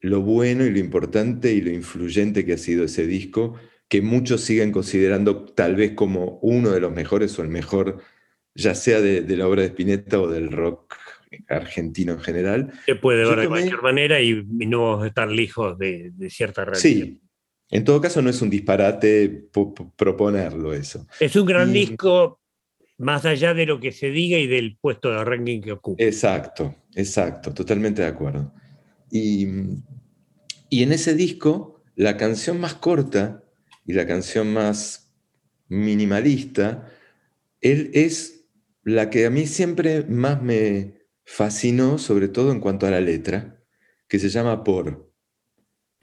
lo 0.00 0.22
bueno 0.22 0.64
y 0.64 0.70
lo 0.70 0.78
importante 0.78 1.52
y 1.52 1.60
lo 1.60 1.70
influyente 1.70 2.44
que 2.44 2.54
ha 2.54 2.58
sido 2.58 2.84
ese 2.84 3.06
disco, 3.06 3.56
que 3.88 4.02
muchos 4.02 4.42
siguen 4.42 4.72
considerando 4.72 5.44
tal 5.44 5.76
vez 5.76 5.92
como 5.92 6.38
uno 6.42 6.70
de 6.70 6.80
los 6.80 6.92
mejores 6.92 7.38
o 7.38 7.42
el 7.42 7.48
mejor, 7.48 7.98
ya 8.54 8.74
sea 8.74 9.00
de, 9.00 9.22
la 9.36 9.46
obra 9.46 9.62
de 9.62 9.68
Spinetta 9.68 10.20
o 10.20 10.28
del 10.28 10.50
rock 10.50 10.96
argentino 11.48 12.14
en 12.14 12.20
general. 12.20 12.72
Se 12.86 12.94
puede 12.94 13.24
ver 13.24 13.40
de 13.40 13.48
cualquier 13.48 13.82
manera 13.82 14.20
y, 14.20 14.42
no 14.44 15.04
estar 15.04 15.30
lejos 15.30 15.78
de, 15.78 16.12
cierta 16.30 16.64
realidad. 16.64 16.80
Sí, 16.80 17.20
en 17.70 17.84
todo 17.84 18.00
caso 18.00 18.22
no 18.22 18.30
es 18.30 18.40
un 18.42 18.50
disparate 18.50 19.48
proponerlo 19.96 20.72
eso. 20.72 21.06
Es 21.20 21.36
un 21.36 21.46
gran 21.46 21.72
disco 21.72 22.40
más 22.98 23.24
allá 23.24 23.54
de 23.54 23.66
lo 23.66 23.80
que 23.80 23.92
se 23.92 24.10
diga 24.10 24.38
y 24.38 24.46
del 24.46 24.76
puesto 24.76 25.10
de 25.10 25.24
ranking 25.24 25.60
que 25.60 25.72
ocupa. 25.72 26.02
Exacto, 26.02 26.74
exacto, 26.94 27.52
totalmente 27.52 28.02
de 28.02 28.08
acuerdo. 28.08 28.52
Y, 29.10 29.46
y 30.68 30.82
en 30.82 30.92
ese 30.92 31.14
disco, 31.14 31.82
la 31.96 32.16
canción 32.16 32.60
más 32.60 32.74
corta 32.74 33.44
y 33.84 33.92
la 33.92 34.06
canción 34.06 34.52
más 34.52 35.12
minimalista, 35.68 36.90
él 37.60 37.90
es 37.94 38.44
la 38.82 39.10
que 39.10 39.26
a 39.26 39.30
mí 39.30 39.46
siempre 39.46 40.04
más 40.04 40.42
me 40.42 41.00
fascinó, 41.24 41.98
sobre 41.98 42.28
todo 42.28 42.52
en 42.52 42.60
cuanto 42.60 42.86
a 42.86 42.90
la 42.90 43.00
letra, 43.00 43.62
que 44.08 44.18
se 44.18 44.28
llama 44.28 44.64
Por, 44.64 45.12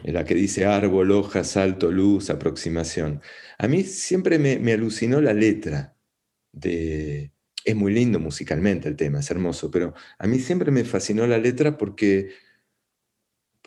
en 0.03 0.13
la 0.13 0.23
que 0.23 0.35
dice 0.35 0.65
árbol, 0.65 1.11
hoja, 1.11 1.43
salto, 1.43 1.91
luz, 1.91 2.29
aproximación. 2.29 3.21
A 3.57 3.67
mí 3.67 3.83
siempre 3.83 4.39
me, 4.39 4.71
alucinó 4.71 5.21
la 5.21 5.33
letra 5.33 5.97
de... 6.51 7.33
Es 7.65 7.75
muy 7.75 7.93
lindo 7.93 8.19
musicalmente 8.19 8.87
el 8.87 8.95
tema, 8.95 9.19
es 9.19 9.29
hermoso, 9.29 9.69
pero 9.69 9.93
a 10.17 10.27
mí 10.27 10.39
siempre 10.39 10.71
me 10.71 10.85
fascinó 10.85 11.27
la 11.27 11.37
letra 11.37 11.77
porque, 11.77 12.29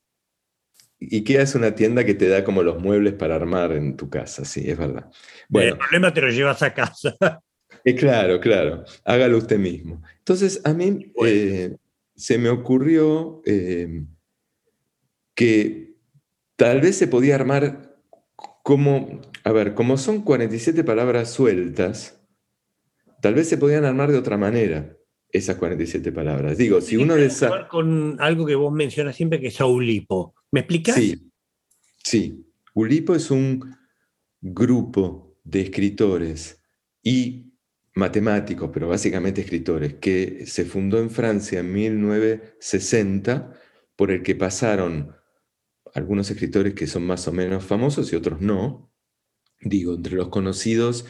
Ikea 1.00 1.44
es 1.44 1.54
una 1.54 1.76
tienda 1.76 2.04
que 2.04 2.16
te 2.16 2.28
da 2.28 2.44
como 2.44 2.64
los 2.64 2.82
muebles 2.82 3.14
para 3.14 3.36
armar 3.36 3.72
en 3.74 3.96
tu 3.96 4.10
casa, 4.10 4.46
sí, 4.46 4.70
es 4.70 4.78
verdad. 4.78 5.12
Bueno, 5.48 5.74
el 5.74 5.78
problema 5.78 6.12
te 6.14 6.22
lo 6.22 6.30
llevas 6.30 6.62
a 6.64 6.74
casa. 6.74 7.16
Eh, 7.84 7.96
claro, 7.96 8.40
claro, 8.40 8.84
hágalo 9.06 9.38
usted 9.38 9.58
mismo. 9.58 10.02
Entonces, 10.18 10.62
a 10.66 10.74
mí 10.74 11.14
eh, 11.26 11.76
se 12.16 12.38
me 12.38 12.50
ocurrió 12.50 13.42
que 15.36 15.88
Tal 16.58 16.82
vez 16.82 16.98
se 16.98 17.08
podía 17.08 17.36
armar 17.36 17.96
como, 18.64 19.22
a 19.44 19.52
ver, 19.52 19.76
como 19.76 19.96
son 19.98 20.24
47 20.24 20.84
palabras 20.84 21.30
sueltas, 21.30 22.20
tal 23.22 23.36
vez 23.36 23.48
se 23.48 23.60
podían 23.60 23.86
armar 23.86 24.12
de 24.12 24.18
otra 24.18 24.38
manera 24.38 24.97
esas 25.32 25.58
47 25.58 26.12
palabras. 26.12 26.58
Digo, 26.58 26.82
si 26.82 26.98
uno 26.98 27.16
de 27.16 27.26
esas... 27.26 27.66
con 27.66 28.18
algo 28.20 28.46
que 28.46 28.56
vos 28.56 28.72
mencionas 28.72 29.16
siempre 29.16 29.40
que 29.40 29.48
es 29.48 29.60
Ulipo. 29.60 30.34
¿Me 30.52 30.62
explicas? 30.62 30.96
Sí, 30.96 31.32
sí. 32.04 32.46
Ulipo 32.74 33.16
es 33.16 33.32
un 33.32 33.76
grupo 34.42 35.38
de 35.44 35.62
escritores 35.62 36.62
y 37.04 37.54
matemáticos, 37.96 38.70
pero 38.74 38.88
básicamente 38.88 39.42
escritores, 39.42 39.96
que 39.96 40.46
se 40.46 40.66
fundó 40.66 41.00
en 41.00 41.10
Francia 41.10 41.60
en 41.60 41.74
1960, 41.74 43.54
por 43.96 44.12
el 44.12 44.22
que 44.22 44.36
pasaron 44.36 45.16
algunos 45.94 46.30
escritores 46.30 46.76
que 46.76 46.86
son 46.86 47.06
más 47.06 47.28
o 47.28 47.34
menos 47.34 47.64
famosos 47.66 48.14
y 48.14 48.16
otros 48.16 48.40
no. 48.40 48.92
Digo, 49.60 49.96
entre 49.96 50.16
los 50.16 50.30
conocidos 50.30 51.06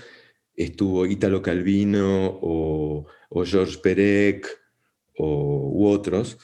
estuvo 0.57 1.05
Italo 1.05 1.41
Calvino 1.41 2.39
o, 2.41 3.05
Georges 3.45 3.77
Perec 3.77 4.47
o, 5.17 5.71
u 5.73 5.87
otros, 5.87 6.37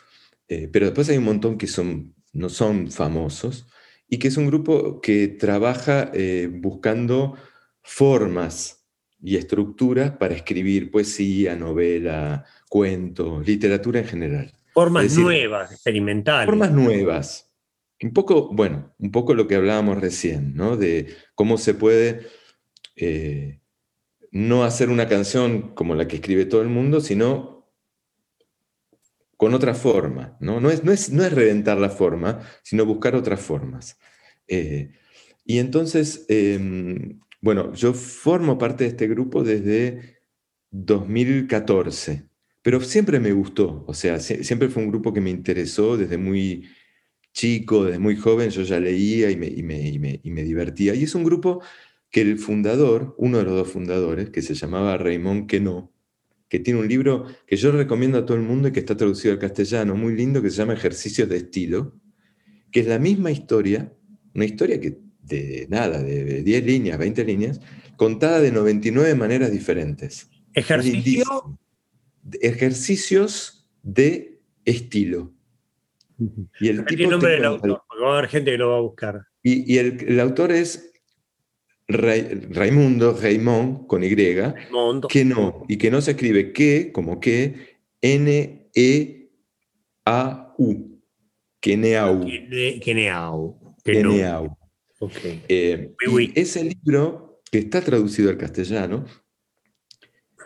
eh, 0.47 0.69
pero 0.71 0.85
después 0.85 1.09
hay 1.09 1.17
un 1.17 1.25
montón 1.25 1.57
que 1.57 1.67
son, 1.67 2.13
no 2.31 2.49
son 2.49 2.91
famosos 2.91 3.67
y 4.07 4.19
que 4.19 4.27
es 4.27 4.37
un 4.37 4.47
grupo 4.47 5.01
que 5.01 5.27
trabaja 5.27 6.11
eh, 6.13 6.47
buscando 6.51 7.35
formas 7.81 8.85
y 9.21 9.37
estructuras 9.37 10.11
para 10.11 10.35
escribir 10.35 10.91
poesía, 10.91 11.55
novela, 11.55 12.45
cuento, 12.69 13.41
literatura 13.41 14.01
en 14.01 14.05
general. 14.05 14.53
Formas 14.73 15.17
nuevas, 15.17 15.71
experimentales. 15.71 16.45
Formas 16.45 16.71
nuevas, 16.71 17.51
un 18.01 18.13
poco, 18.13 18.49
bueno, 18.53 18.93
un 18.99 19.11
poco 19.11 19.33
lo 19.33 19.47
que 19.47 19.55
hablábamos 19.55 19.99
recién, 19.99 20.55
¿no? 20.55 20.77
De 20.77 21.15
cómo 21.35 21.57
se 21.57 21.73
puede 21.73 22.27
eh, 22.95 23.61
no 24.33 24.63
hacer 24.63 24.89
una 24.89 25.07
canción 25.07 25.73
como 25.75 25.95
la 25.95 26.07
que 26.07 26.15
escribe 26.15 26.45
todo 26.45 26.61
el 26.61 26.67
mundo, 26.67 27.01
sino 27.01 27.71
con 29.37 29.53
otra 29.53 29.75
forma, 29.75 30.37
¿no? 30.39 30.59
No 30.59 30.71
es, 30.71 30.83
no 30.83 30.91
es, 30.91 31.11
no 31.11 31.23
es 31.23 31.31
reventar 31.31 31.77
la 31.77 31.89
forma, 31.89 32.41
sino 32.63 32.85
buscar 32.85 33.15
otras 33.15 33.39
formas. 33.41 33.97
Eh, 34.47 34.91
y 35.45 35.59
entonces, 35.59 36.25
em, 36.29 37.19
bueno, 37.41 37.73
yo 37.73 37.93
formo 37.93 38.57
parte 38.57 38.85
de 38.85 38.89
este 38.89 39.07
grupo 39.07 39.43
desde 39.43 40.19
2014, 40.71 42.27
pero 42.63 42.81
siempre 42.81 43.19
me 43.19 43.33
gustó, 43.33 43.85
o 43.87 43.93
sea, 43.93 44.19
siempre 44.19 44.69
fue 44.69 44.83
un 44.83 44.89
grupo 44.89 45.13
que 45.13 45.21
me 45.21 45.29
interesó 45.29 45.95
desde 45.95 46.17
muy 46.17 46.65
chico, 47.33 47.85
desde 47.85 47.99
muy 47.99 48.15
joven, 48.15 48.49
yo 48.49 48.63
ya 48.63 48.79
leía 48.79 49.29
y 49.29 49.37
me, 49.37 49.47
y 49.47 49.61
me, 49.63 50.43
divertía. 50.43 50.95
Y 50.95 51.03
es 51.03 51.15
un 51.15 51.23
grupo 51.23 51.61
que 52.13 52.21
el 52.21 52.37
fundador, 52.37 53.15
uno 53.17 53.39
de 53.39 53.43
los 53.43 53.55
dos 53.55 53.69
fundadores, 53.69 54.29
que 54.29 54.43
se 54.43 54.53
llamaba 54.53 54.97
Raymond 54.97 55.47
Queneau, 55.47 55.91
que 56.47 56.59
tiene 56.59 56.79
un 56.79 56.87
libro 56.87 57.25
que 57.47 57.55
yo 57.55 57.71
recomiendo 57.71 58.19
a 58.19 58.25
todo 58.27 58.37
el 58.37 58.43
mundo 58.43 58.67
y 58.67 58.71
que 58.71 58.81
está 58.81 58.95
traducido 58.95 59.33
al 59.33 59.39
castellano, 59.39 59.95
muy 59.95 60.15
lindo, 60.15 60.39
que 60.39 60.51
se 60.51 60.57
llama 60.57 60.73
Ejercicios 60.73 61.27
de 61.27 61.37
Estilo, 61.37 61.99
que 62.71 62.81
es 62.81 62.87
la 62.87 62.99
misma 62.99 63.31
historia, 63.31 63.91
una 64.35 64.45
historia 64.45 64.79
que 64.79 64.99
de 65.23 65.65
nada, 65.71 66.03
de 66.03 66.43
10 66.43 66.65
líneas, 66.65 66.99
20 66.99 67.25
líneas, 67.25 67.59
contada 67.95 68.41
de 68.41 68.51
99 68.51 69.15
maneras 69.15 69.51
diferentes. 69.51 70.29
¿Ejercicio? 70.53 71.57
Ejercicios 72.41 73.67
de 73.81 74.39
estilo. 74.65 75.33
Y 76.59 76.67
el 76.67 76.85
tipo 76.85 77.09
nombre 77.09 77.31
del 77.31 77.45
autor? 77.45 77.81
Porque 77.87 78.03
va 78.03 78.13
a 78.13 78.17
haber 78.19 78.29
gente 78.29 78.51
que 78.51 78.57
lo 78.59 78.69
va 78.69 78.77
a 78.77 78.81
buscar. 78.81 79.25
Y, 79.41 79.77
el, 79.77 80.19
autor 80.19 80.51
es 80.51 80.92
Raimundo, 81.87 83.17
Raymond, 83.19 83.87
con 83.87 84.03
Y, 84.03 84.15
que 84.15 85.25
no, 85.25 85.65
y 85.67 85.77
que 85.77 85.91
no 85.91 86.01
se 86.01 86.11
escribe 86.11 86.53
que, 86.53 86.91
como 86.91 87.19
que, 87.19 87.77
N-E-A-U. 88.01 89.33
Keneau. 91.59 92.25
Keneau. 92.81 93.77
Keneau. 93.83 94.57
Okay. 94.99 95.43
Eh, 95.47 95.93
y 96.09 96.39
ese 96.39 96.63
libro, 96.63 97.41
que 97.51 97.59
está 97.59 97.81
traducido 97.81 98.29
al 98.29 98.37
castellano, 98.37 99.05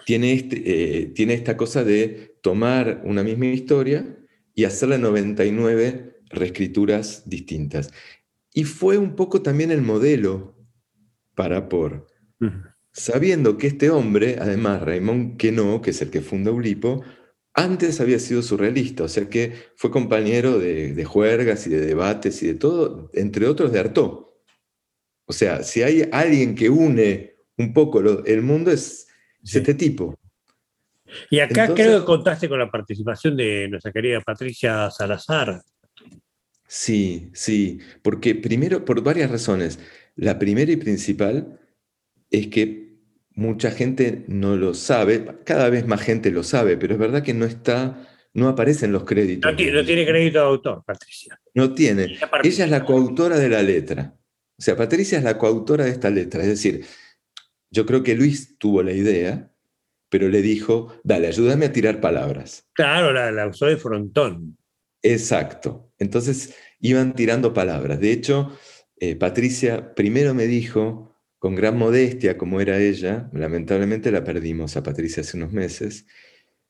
tiene, 0.05 0.33
este, 0.33 0.63
eh, 0.65 1.05
tiene 1.07 1.33
esta 1.33 1.57
cosa 1.57 1.83
de 1.83 2.37
tomar 2.41 3.01
una 3.03 3.23
misma 3.23 3.47
historia 3.47 4.17
y 4.55 4.63
hacerle 4.63 4.97
99 4.97 6.21
reescrituras 6.29 7.29
distintas. 7.29 7.91
Y 8.53 8.63
fue 8.63 8.97
un 8.97 9.15
poco 9.15 9.41
también 9.41 9.71
el 9.71 9.81
modelo 9.81 10.56
para 11.37 11.69
por, 11.69 12.07
sabiendo 12.91 13.59
que 13.59 13.67
este 13.67 13.91
hombre, 13.91 14.37
además 14.41 14.81
Raymond 14.81 15.37
Queneau, 15.37 15.83
que 15.83 15.91
es 15.91 16.01
el 16.01 16.09
que 16.09 16.21
funda 16.21 16.51
Ulipo, 16.51 17.03
antes 17.53 18.01
había 18.01 18.17
sido 18.17 18.41
surrealista, 18.41 19.03
o 19.03 19.07
sea 19.07 19.29
que 19.29 19.53
fue 19.75 19.91
compañero 19.91 20.57
de, 20.57 21.05
juergas 21.05 21.67
y 21.67 21.69
de 21.69 21.81
debates 21.81 22.41
y 22.41 22.47
de 22.47 22.55
todo, 22.55 23.11
entre 23.13 23.45
otros 23.45 23.71
de 23.71 23.79
Artaud. 23.79 24.25
O 25.25 25.33
sea, 25.33 25.61
si 25.61 25.83
hay 25.83 26.09
alguien 26.11 26.55
que 26.55 26.69
une 26.71 27.35
un 27.57 27.71
poco 27.71 28.01
el 28.25 28.41
mundo 28.41 28.71
es, 28.71 29.07
este 29.43 29.75
tipo. 29.75 30.17
Y 31.29 31.39
acá 31.39 31.73
creo 31.73 31.99
que 31.99 32.05
contaste 32.05 32.49
con 32.49 32.57
la 32.57 32.71
participación 32.71 33.37
de 33.37 33.67
nuestra 33.69 33.91
querida 33.91 34.21
Patricia 34.21 34.89
Salazar. 34.89 35.61
Sí, 36.67 37.29
sí, 37.33 37.79
porque 38.01 38.33
primero, 38.35 38.83
por 38.83 39.01
varias 39.01 39.29
razones. 39.29 39.79
La 40.17 40.37
primera 40.37 40.71
y 40.71 40.75
principal 40.75 41.59
es 42.29 42.47
que 42.47 42.87
mucha 43.33 43.71
gente 43.71 44.25
no 44.27 44.55
lo 44.55 44.73
sabe, 44.73 45.25
cada 45.45 45.69
vez 45.69 45.87
más 45.87 46.01
gente 46.01 46.31
lo 46.31 46.43
sabe, 46.43 46.75
pero 46.75 46.93
es 46.93 46.99
verdad 46.99 47.23
que 47.23 47.35
no 47.35 47.45
está, 47.45 48.07
no 48.33 48.49
aparecen 48.49 48.91
los 48.91 49.03
créditos. 49.03 49.49
No, 49.51 49.55
tiene, 49.55 50.05
crédito 50.05 50.39
de 50.39 50.45
autor, 50.45 50.83
Patricia. 50.85 51.39
No 51.53 51.73
tiene. 51.73 52.17
Ella 52.43 52.65
es 52.65 52.71
la 52.71 52.83
coautora 52.83 53.37
de 53.37 53.49
la 53.49 53.61
letra. 53.61 54.15
O 54.57 54.61
sea, 54.61 54.75
Patricia 54.75 55.19
es 55.19 55.23
la 55.23 55.37
coautora 55.37 55.85
de 55.85 55.91
esta 55.91 56.09
letra. 56.09 56.41
Es 56.41 56.47
decir, 56.47 56.83
yo 57.69 57.85
creo 57.85 58.01
que 58.01 58.15
Luis 58.15 58.57
tuvo 58.57 58.81
la 58.81 58.91
idea, 58.91 59.51
pero 60.09 60.29
le 60.29 60.41
dijo, 60.41 60.99
dale, 61.03 61.27
ayúdame 61.27 61.67
a 61.67 61.71
tirar 61.71 62.01
palabras. 62.01 62.67
Claro, 62.73 63.13
la, 63.13 63.47
usó 63.47 63.67
de 63.67 63.77
frontón. 63.77 64.57
Exacto. 65.03 65.91
Entonces 65.99 66.55
iban 66.79 67.13
tirando 67.13 67.53
palabras. 67.53 67.99
De 67.99 68.11
hecho, 68.11 68.57
eh, 68.99 69.15
Patricia 69.15 69.93
primero 69.93 70.33
me 70.33 70.47
dijo, 70.47 71.15
con 71.39 71.55
gran 71.55 71.77
modestia 71.77 72.37
como 72.37 72.61
era 72.61 72.79
ella, 72.79 73.29
lamentablemente 73.33 74.11
la 74.11 74.23
perdimos 74.23 74.75
a 74.75 74.83
Patricia 74.83 75.21
hace 75.21 75.37
unos 75.37 75.51
meses, 75.51 76.07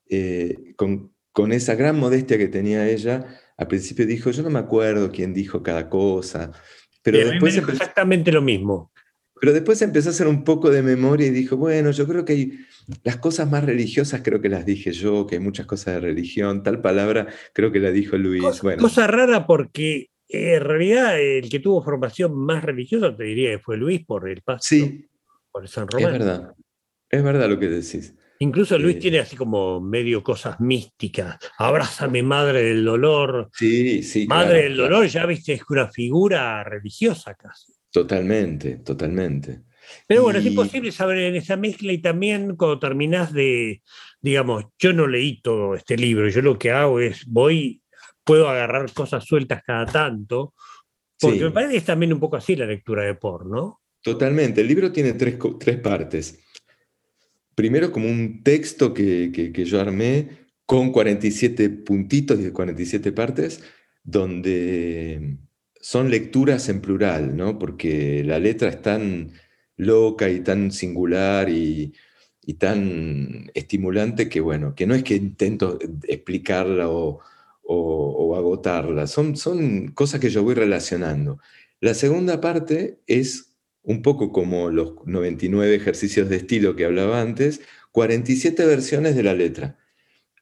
eh, 0.09 0.73
con, 0.75 1.13
con, 1.31 1.51
esa 1.51 1.75
gran 1.75 1.97
modestia 1.97 2.37
que 2.37 2.47
tenía 2.47 2.87
ella, 2.89 3.25
al 3.57 3.67
principio 3.67 4.05
dijo, 4.05 4.31
yo 4.31 4.43
no 4.43 4.49
me 4.49 4.59
acuerdo 4.59 5.11
quién 5.11 5.33
dijo 5.33 5.63
cada 5.63 5.89
cosa, 5.89 6.51
pero 7.01 7.29
después... 7.29 7.55
exactamente 7.57 8.31
lo 8.31 8.41
mismo. 8.41 8.91
Pero 9.39 9.53
después 9.53 9.81
empezó 9.81 10.09
a 10.09 10.11
hacer 10.11 10.27
un 10.27 10.43
poco 10.43 10.71
de 10.71 10.81
memoria 10.81 11.27
y 11.27 11.29
dijo, 11.29 11.57
bueno, 11.57 11.91
yo 11.91 12.07
creo 12.07 12.25
que 12.25 12.33
hay 12.33 12.59
las 13.03 13.17
cosas 13.17 13.49
más 13.49 13.63
religiosas, 13.63 14.21
creo 14.23 14.41
que 14.41 14.49
las 14.49 14.65
dije 14.65 14.91
yo, 14.91 15.27
que 15.27 15.35
hay 15.35 15.41
muchas 15.41 15.67
cosas 15.67 15.95
de 15.95 15.99
religión, 15.99 16.63
tal 16.63 16.81
palabra 16.81 17.27
creo 17.53 17.71
que 17.71 17.79
la 17.79 17.91
dijo 17.91 18.17
Luis. 18.17 18.41
Cosa, 18.41 18.61
bueno. 18.63 18.81
cosa 18.81 19.05
rara 19.05 19.45
porque 19.45 20.09
en 20.29 20.61
realidad 20.61 21.19
el 21.19 21.49
que 21.49 21.59
tuvo 21.59 21.81
formación 21.83 22.35
más 22.35 22.63
religiosa, 22.63 23.15
te 23.15 23.23
diría 23.23 23.51
que 23.51 23.59
fue 23.59 23.77
Luis 23.77 24.05
por 24.05 24.29
el 24.29 24.41
paso. 24.41 24.59
Sí. 24.61 25.05
Por 25.51 25.63
el 25.63 25.69
San 25.69 25.87
Román. 25.87 26.13
Es 26.13 26.19
verdad. 26.19 26.53
Es 27.09 27.23
verdad 27.23 27.49
lo 27.49 27.59
que 27.59 27.69
decís. 27.69 28.13
Incluso 28.39 28.77
Luis 28.77 28.97
eh, 28.97 28.99
tiene 28.99 29.19
así 29.19 29.35
como 29.35 29.81
medio 29.81 30.21
cosas 30.21 30.59
místicas. 30.59 31.37
Abrázame, 31.57 32.21
madre 32.21 32.61
del 32.63 32.85
dolor. 32.85 33.49
Sí, 33.53 34.03
sí. 34.03 34.27
Madre 34.27 34.63
del 34.63 34.77
dolor, 34.77 35.07
ya 35.07 35.25
viste, 35.25 35.53
es 35.53 35.61
una 35.69 35.87
figura 35.89 36.63
religiosa 36.63 37.33
casi. 37.33 37.73
Totalmente, 37.89 38.77
totalmente. 38.77 39.61
Pero 40.05 40.23
bueno, 40.23 40.39
es 40.39 40.45
imposible 40.45 40.91
saber 40.91 41.17
en 41.17 41.35
esa 41.35 41.55
mezcla 41.55 41.91
y 41.93 41.99
también 41.99 42.55
cuando 42.55 42.77
terminás 42.77 43.31
de, 43.33 43.81
digamos, 44.21 44.65
yo 44.77 44.93
no 44.93 45.07
leí 45.07 45.41
todo 45.41 45.75
este 45.75 45.97
libro, 45.97 46.27
yo 46.29 46.41
lo 46.41 46.59
que 46.59 46.71
hago 46.71 46.99
es 46.99 47.25
voy, 47.25 47.81
puedo 48.27 48.49
agarrar 48.49 48.91
cosas 48.93 49.23
sueltas 49.23 49.63
cada 49.65 49.85
tanto, 49.85 50.53
porque 51.19 51.45
me 51.45 51.51
parece 51.51 51.71
que 51.71 51.77
es 51.77 51.85
también 51.85 52.13
un 52.13 52.19
poco 52.19 52.35
así 52.35 52.55
la 52.55 52.65
lectura 52.65 53.03
de 53.03 53.15
Por, 53.15 53.47
¿no? 53.47 53.79
Totalmente, 54.03 54.61
el 54.61 54.67
libro 54.67 54.91
tiene 54.91 55.13
tres, 55.13 55.37
tres 55.59 55.79
partes. 55.79 56.39
Primero 57.55 57.91
como 57.91 58.07
un 58.07 58.43
texto 58.43 58.93
que, 58.93 59.31
que, 59.31 59.65
yo 59.65 59.79
armé 59.79 60.47
con 60.65 60.91
47 60.91 61.69
puntitos 61.69 62.39
y 62.39 62.51
47 62.51 63.11
partes, 63.13 63.63
donde 64.03 65.37
son 65.81 66.11
lecturas 66.11 66.69
en 66.69 66.81
plural, 66.81 67.35
¿no? 67.35 67.57
Porque 67.57 68.23
la 68.23 68.39
letra 68.39 68.69
es 68.69 68.81
tan 68.81 69.31
loca 69.77 70.29
y 70.29 70.41
tan 70.41 70.71
singular 70.71 71.49
y, 71.49 71.93
tan 72.59 73.51
estimulante 73.53 74.29
que, 74.29 74.39
bueno, 74.39 74.73
que 74.73 74.87
no 74.87 74.95
es 74.95 75.03
que 75.03 75.15
intento 75.15 75.77
explicarla 76.07 76.89
o, 76.89 77.19
agotarla, 78.37 79.07
son, 79.07 79.35
son 79.35 79.89
cosas 79.89 80.19
que 80.19 80.29
yo 80.29 80.43
voy 80.43 80.55
relacionando. 80.55 81.39
La 81.79 81.93
segunda 81.93 82.41
parte 82.41 82.99
es 83.07 83.55
un 83.83 84.01
poco 84.01 84.31
como 84.31 84.69
los 84.69 84.95
99 85.05 85.75
ejercicios 85.75 86.29
de 86.29 86.37
estilo 86.37 86.75
que 86.75 86.85
hablaba 86.85 87.21
antes, 87.21 87.61
47 87.91 88.65
versiones 88.65 89.15
de 89.15 89.23
la 89.23 89.33
letra. 89.33 89.77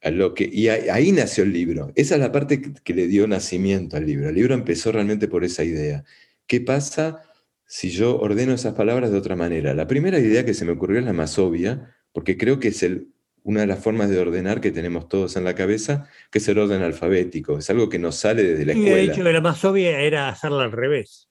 A 0.02 0.10
lo 0.10 0.34
que, 0.34 0.48
y 0.52 0.68
ahí, 0.68 1.10
nació 1.10 1.44
el 1.44 1.52
libro. 1.52 1.92
Esa 1.96 2.14
es 2.14 2.20
la 2.20 2.30
parte 2.30 2.60
que, 2.60 2.74
que, 2.84 2.94
le 2.94 3.08
dio 3.08 3.26
nacimiento 3.26 3.96
al 3.96 4.06
libro. 4.06 4.28
El 4.28 4.34
libro 4.34 4.54
empezó 4.54 4.92
realmente 4.92 5.26
por 5.26 5.42
esa 5.42 5.64
idea. 5.64 6.04
¿Qué 6.46 6.60
pasa 6.60 7.22
si 7.66 7.90
yo 7.90 8.18
ordeno 8.18 8.54
esas 8.54 8.74
palabras 8.74 9.10
de 9.10 9.18
otra 9.18 9.36
manera. 9.36 9.74
La 9.74 9.86
primera 9.86 10.18
idea 10.18 10.44
que 10.44 10.54
se 10.54 10.64
me 10.64 10.72
ocurrió 10.72 11.00
es 11.00 11.04
la 11.04 11.12
más 11.12 11.38
obvia, 11.38 11.96
porque 12.12 12.36
creo 12.36 12.60
que 12.60 12.68
es 12.68 12.82
el, 12.82 13.12
una 13.46 13.60
de 13.60 13.68
las 13.68 13.78
formas 13.78 14.10
de 14.10 14.18
ordenar 14.18 14.60
que 14.60 14.72
tenemos 14.72 15.08
todos 15.08 15.36
en 15.36 15.44
la 15.44 15.54
cabeza, 15.54 16.10
que 16.32 16.38
es 16.38 16.48
el 16.48 16.58
orden 16.58 16.82
alfabético. 16.82 17.58
Es 17.58 17.70
algo 17.70 17.88
que 17.88 18.00
nos 18.00 18.16
sale 18.16 18.42
desde 18.42 18.66
la 18.66 18.72
escuela. 18.72 18.96
de 18.96 19.04
hecho, 19.04 19.22
la 19.22 19.40
más 19.40 19.64
obvia 19.64 20.00
era 20.00 20.28
hacerla 20.28 20.64
al 20.64 20.72
revés. 20.72 21.28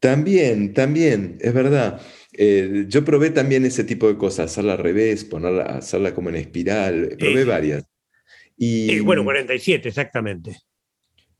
También, 0.00 0.74
también, 0.74 1.38
es 1.40 1.54
verdad. 1.54 1.98
Eh, 2.34 2.84
yo 2.88 3.06
probé 3.06 3.30
también 3.30 3.64
ese 3.64 3.84
tipo 3.84 4.06
de 4.06 4.18
cosas, 4.18 4.50
hacerla 4.50 4.74
al 4.74 4.80
revés, 4.80 5.24
ponerla, 5.24 5.62
hacerla 5.62 6.14
como 6.14 6.28
en 6.28 6.36
espiral, 6.36 7.16
probé 7.18 7.44
varias. 7.44 7.86
Y, 8.54 9.00
bueno, 9.00 9.24
47, 9.24 9.88
exactamente. 9.88 10.58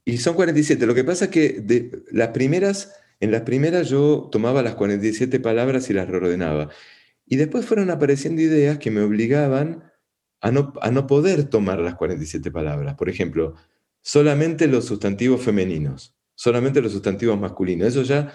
Y 0.06 0.16
son 0.16 0.34
47. 0.34 0.86
Lo 0.86 0.94
que 0.94 1.04
pasa 1.04 1.26
es 1.26 1.30
que 1.30 1.60
de, 1.60 1.90
las 2.10 2.28
primeras 2.28 2.94
en 3.20 3.30
las 3.30 3.42
primeras 3.42 3.88
yo 3.88 4.28
tomaba 4.30 4.62
las 4.62 4.74
47 4.74 5.40
palabras 5.40 5.88
y 5.90 5.92
las 5.92 6.08
reordenaba. 6.08 6.70
Y 7.26 7.36
después 7.36 7.64
fueron 7.66 7.90
apareciendo 7.90 8.42
ideas 8.42 8.78
que 8.78 8.90
me 8.90 9.02
obligaban 9.02 9.84
a 10.40 10.50
no, 10.50 10.72
a 10.80 10.90
no 10.90 11.06
poder 11.06 11.44
tomar 11.44 11.80
las 11.80 11.94
47 11.94 12.50
palabras. 12.50 12.94
Por 12.96 13.08
ejemplo, 13.08 13.54
solamente 14.02 14.66
los 14.68 14.84
sustantivos 14.84 15.42
femeninos, 15.42 16.14
solamente 16.34 16.82
los 16.82 16.92
sustantivos 16.92 17.40
masculinos. 17.40 17.88
Eso 17.88 18.02
ya 18.02 18.34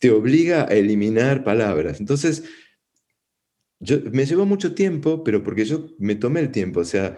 te 0.00 0.10
obliga 0.10 0.62
a 0.64 0.74
eliminar 0.74 1.44
palabras. 1.44 2.00
Entonces, 2.00 2.44
yo, 3.80 3.98
me 4.10 4.26
llevó 4.26 4.46
mucho 4.46 4.74
tiempo, 4.74 5.22
pero 5.22 5.42
porque 5.42 5.64
yo 5.64 5.90
me 5.98 6.16
tomé 6.16 6.40
el 6.40 6.50
tiempo. 6.50 6.80
O 6.80 6.84
sea, 6.84 7.16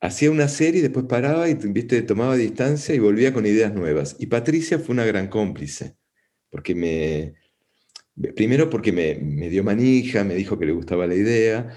hacía 0.00 0.30
una 0.30 0.48
serie 0.48 0.82
después 0.82 1.06
paraba 1.06 1.48
y 1.48 1.54
¿viste? 1.54 2.02
tomaba 2.02 2.36
distancia 2.36 2.94
y 2.94 2.98
volvía 2.98 3.32
con 3.32 3.46
ideas 3.46 3.72
nuevas. 3.74 4.16
Y 4.18 4.26
Patricia 4.26 4.78
fue 4.78 4.92
una 4.92 5.04
gran 5.04 5.28
cómplice 5.28 5.96
porque 6.50 6.74
me, 6.74 7.34
primero 8.34 8.68
porque 8.68 8.92
me, 8.92 9.14
me, 9.16 9.48
dio 9.48 9.64
manija, 9.64 10.24
me 10.24 10.34
dijo 10.34 10.58
que 10.58 10.66
le 10.66 10.72
gustaba 10.72 11.06
la 11.06 11.14
idea, 11.14 11.74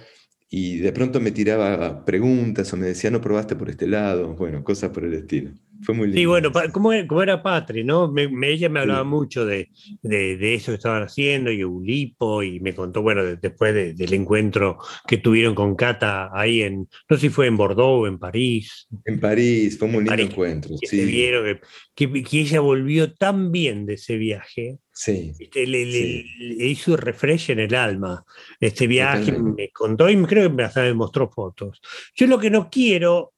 y 0.53 0.79
de 0.79 0.91
pronto 0.91 1.21
me 1.21 1.31
tiraba 1.31 2.03
preguntas 2.03 2.71
o 2.73 2.77
me 2.77 2.87
decía, 2.87 3.09
no 3.09 3.21
probaste 3.21 3.55
por 3.55 3.69
este 3.69 3.87
lado, 3.87 4.35
bueno, 4.35 4.61
cosas 4.65 4.91
por 4.91 5.05
el 5.05 5.13
estilo. 5.13 5.51
Fue 5.81 5.95
muy 5.95 6.07
lindo. 6.07 6.19
Sí, 6.19 6.25
bueno, 6.25 6.51
como, 6.73 7.23
era 7.23 7.41
Patri, 7.41 7.85
¿no? 7.85 8.13
ella 8.43 8.67
me 8.67 8.81
hablaba 8.81 9.05
mucho 9.05 9.45
de, 9.45 9.69
de, 10.01 10.53
eso 10.53 10.73
que 10.73 10.75
estaban 10.75 11.03
haciendo 11.03 11.51
y 11.51 11.63
Ulipo 11.63 12.43
y 12.43 12.59
me 12.59 12.75
contó, 12.75 13.01
bueno, 13.01 13.23
después 13.23 13.73
del 13.97 14.13
encuentro 14.13 14.77
que 15.07 15.17
tuvieron 15.17 15.55
con 15.55 15.75
Cata 15.75 16.29
ahí 16.33 16.63
en, 16.63 16.87
no 17.09 17.15
sé 17.15 17.21
si 17.21 17.29
fue 17.29 17.47
en 17.47 17.55
Bordeaux 17.55 18.03
o 18.03 18.07
en 18.07 18.19
París. 18.19 18.89
En 19.05 19.21
París, 19.21 19.79
fue 19.79 19.87
un 19.87 20.03
lindo 20.03 20.13
encuentro. 20.21 20.75
Que, 20.81 20.87
sí. 20.87 21.05
vieron, 21.05 21.59
que, 21.95 22.23
que, 22.23 22.41
ella 22.41 22.59
volvió 22.59 23.13
tan 23.13 23.53
bien 23.53 23.85
de 23.85 23.93
ese 23.93 24.17
viaje. 24.17 24.79
Sí, 25.03 25.33
le, 25.51 26.67
hizo 26.67 26.95
refresh 26.95 27.49
en 27.49 27.59
el 27.59 27.73
alma 27.73 28.23
este 28.59 28.85
viaje, 28.85 29.31
me 29.31 29.71
contó 29.71 30.07
y 30.07 30.23
creo 30.25 30.55
que 30.55 30.61
hasta 30.61 30.83
me 30.83 30.93
mostró 30.93 31.27
fotos. 31.27 31.81
Yo 32.13 32.27
lo 32.27 32.37
que 32.37 32.51
no 32.51 32.69
quiero 32.69 33.33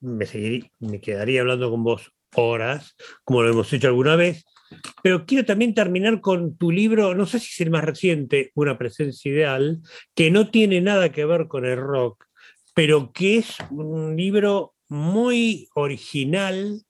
me, 0.00 1.00
quedaría 1.00 1.42
hablando 1.42 1.70
con 1.70 1.84
vos 1.84 2.12
horas, 2.34 2.96
como 3.22 3.44
lo 3.44 3.50
hemos 3.50 3.72
hecho 3.72 3.86
alguna 3.86 4.16
vez, 4.16 4.44
pero 5.00 5.26
quiero 5.26 5.44
también 5.44 5.74
terminar 5.74 6.20
con 6.20 6.56
tu 6.56 6.72
libro, 6.72 7.14
no 7.14 7.24
sé 7.24 7.38
si 7.38 7.50
es 7.52 7.60
el 7.60 7.70
más 7.70 7.84
reciente, 7.84 8.50
Una 8.56 8.76
presencia 8.76 9.30
ideal, 9.30 9.78
que 10.16 10.32
no 10.32 10.50
tiene 10.50 10.80
nada 10.80 11.12
que 11.12 11.24
ver 11.24 11.46
con 11.46 11.66
el 11.66 11.76
rock, 11.76 12.24
pero 12.74 13.12
que 13.12 13.38
es 13.38 13.58
un 13.70 14.16
libro 14.16 14.74
muy 14.88 15.68
original, 15.76 16.82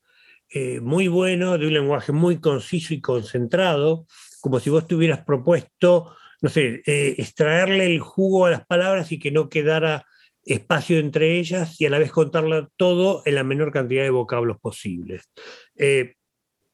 eh, 0.50 0.80
muy 0.80 1.08
bueno, 1.08 1.56
de 1.58 1.66
un 1.66 1.74
lenguaje 1.74 2.12
muy 2.12 2.40
conciso 2.40 2.94
y 2.94 3.00
concentrado, 3.00 4.06
como 4.40 4.60
si 4.60 4.70
vos 4.70 4.86
te 4.86 4.94
hubieras 4.94 5.24
propuesto, 5.24 6.14
no 6.42 6.48
sé, 6.48 6.82
eh, 6.86 7.14
extraerle 7.18 7.86
el 7.86 8.00
jugo 8.00 8.46
a 8.46 8.50
las 8.50 8.66
palabras 8.66 9.12
y 9.12 9.18
que 9.18 9.30
no 9.30 9.48
quedara 9.48 10.06
espacio 10.44 10.98
entre 10.98 11.38
ellas 11.38 11.80
y 11.80 11.86
a 11.86 11.90
la 11.90 11.98
vez 11.98 12.10
contarla 12.10 12.68
todo 12.76 13.22
en 13.26 13.34
la 13.34 13.44
menor 13.44 13.72
cantidad 13.72 14.02
de 14.02 14.10
vocablos 14.10 14.58
posibles. 14.58 15.30
Eh, 15.76 16.14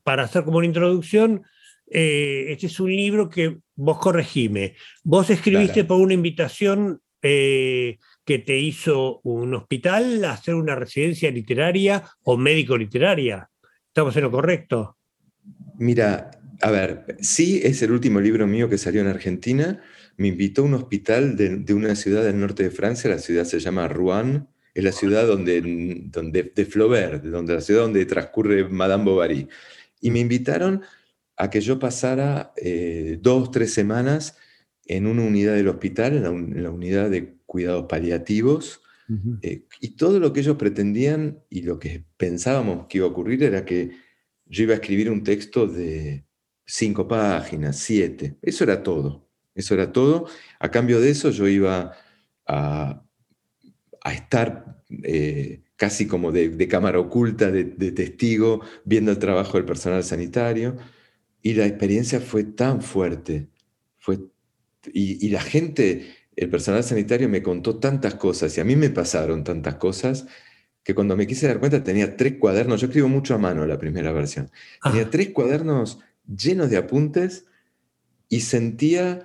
para 0.02 0.24
hacer 0.24 0.44
como 0.44 0.58
una 0.58 0.66
introducción, 0.66 1.42
eh, 1.90 2.46
este 2.48 2.66
es 2.66 2.80
un 2.80 2.94
libro 2.94 3.28
que 3.28 3.58
vos 3.74 3.98
corregime. 3.98 4.76
Vos 5.02 5.30
escribiste 5.30 5.84
por 5.84 6.00
una 6.00 6.14
invitación 6.14 7.00
eh, 7.22 7.98
que 8.24 8.38
te 8.38 8.58
hizo 8.58 9.20
un 9.24 9.54
hospital 9.54 10.24
a 10.24 10.32
hacer 10.32 10.54
una 10.54 10.74
residencia 10.74 11.30
literaria 11.30 12.04
o 12.22 12.36
médico 12.36 12.76
literaria. 12.76 13.48
¿Estamos 13.96 14.14
en 14.14 14.24
lo 14.24 14.30
correcto? 14.30 14.98
Mira, 15.78 16.30
a 16.60 16.70
ver, 16.70 17.16
sí 17.18 17.62
es 17.64 17.80
el 17.80 17.92
último 17.92 18.20
libro 18.20 18.46
mío 18.46 18.68
que 18.68 18.76
salió 18.76 19.00
en 19.00 19.06
Argentina 19.06 19.80
me 20.18 20.28
invitó 20.28 20.60
a 20.60 20.64
un 20.66 20.74
hospital 20.74 21.34
de, 21.34 21.72
una 21.72 21.96
ciudad 21.96 22.22
del 22.22 22.38
norte 22.38 22.64
de 22.64 22.70
Francia, 22.70 23.08
la 23.08 23.18
ciudad 23.18 23.44
se 23.44 23.58
llama 23.58 23.88
Rouen, 23.88 24.48
es 24.74 24.84
la 24.84 24.92
ciudad 24.92 25.26
donde, 25.26 25.62
donde, 26.10 26.52
de 26.54 26.66
Flaubert, 26.66 27.24
donde, 27.24 27.54
la 27.54 27.62
ciudad 27.62 27.84
donde 27.84 28.04
transcurre 28.04 28.68
Madame 28.68 29.04
Bovary. 29.04 29.48
Y 30.02 30.10
me 30.10 30.20
invitaron 30.20 30.82
a 31.38 31.48
que 31.48 31.62
yo 31.62 31.78
pasara 31.78 32.52
eh, 32.58 33.18
dos, 33.22 33.50
tres 33.50 33.72
semanas 33.72 34.36
en 34.84 35.06
una 35.06 35.22
unidad 35.22 35.54
del 35.54 35.68
hospital, 35.68 36.16
en 36.16 36.62
la, 36.62 36.70
unidad 36.70 37.08
de 37.08 37.38
cuidados 37.46 37.86
paliativos, 37.88 38.82
eh, 39.42 39.64
y 39.80 39.90
todo 39.90 40.18
lo 40.18 40.32
que 40.32 40.40
ellos 40.40 40.56
pretendían 40.56 41.38
y 41.48 41.62
lo 41.62 41.78
que 41.78 42.04
pensábamos 42.16 42.86
que 42.88 42.98
iba 42.98 43.06
a 43.06 43.10
ocurrir 43.10 43.42
era 43.44 43.64
que 43.64 43.92
yo 44.46 44.64
iba 44.64 44.72
a 44.72 44.76
escribir 44.76 45.10
un 45.10 45.22
texto 45.22 45.66
de 45.66 46.24
cinco 46.64 47.06
páginas, 47.06 47.78
siete, 47.78 48.36
eso 48.42 48.64
era 48.64 48.82
todo. 48.82 49.26
Eso 49.56 49.74
era 49.74 49.90
todo. 49.90 50.28
A 50.60 50.70
cambio 50.70 51.00
de 51.00 51.10
eso 51.10 51.30
yo 51.30 51.48
iba 51.48 51.92
a, 52.46 53.02
estar 54.04 54.82
eh, 55.02 55.62
casi 55.76 56.06
como 56.06 56.30
de, 56.30 56.68
cámara 56.68 57.00
oculta, 57.00 57.50
de, 57.50 57.64
testigo, 57.92 58.60
viendo 58.84 59.10
el 59.10 59.18
trabajo 59.18 59.56
del 59.56 59.64
personal 59.64 60.04
sanitario. 60.04 60.76
Y 61.42 61.54
la 61.54 61.66
experiencia 61.66 62.20
fue 62.20 62.44
tan 62.44 62.82
fuerte. 62.82 63.48
Fue, 63.98 64.18
y, 64.92 65.28
la 65.30 65.40
gente, 65.40 66.15
el 66.36 66.50
personal 66.50 66.84
sanitario 66.84 67.28
me 67.28 67.42
contó 67.42 67.78
tantas 67.78 68.14
cosas 68.14 68.56
y 68.56 68.60
a 68.60 68.64
mí 68.64 68.76
me 68.76 68.90
pasaron 68.90 69.42
tantas 69.42 69.76
cosas 69.76 70.26
que 70.84 70.94
cuando 70.94 71.16
me 71.16 71.26
quise 71.26 71.48
dar 71.48 71.58
cuenta 71.58 71.82
tenía 71.82 72.16
tres 72.16 72.34
cuadernos, 72.38 72.80
yo 72.80 72.86
escribo 72.86 73.08
mucho 73.08 73.34
a 73.34 73.38
mano 73.38 73.66
la 73.66 73.78
primera 73.78 74.12
versión, 74.12 74.50
tenía 74.82 75.02
ah. 75.02 75.10
tres 75.10 75.30
cuadernos 75.30 75.98
llenos 76.26 76.70
de 76.70 76.76
apuntes 76.76 77.46
y 78.28 78.40
sentía 78.40 79.24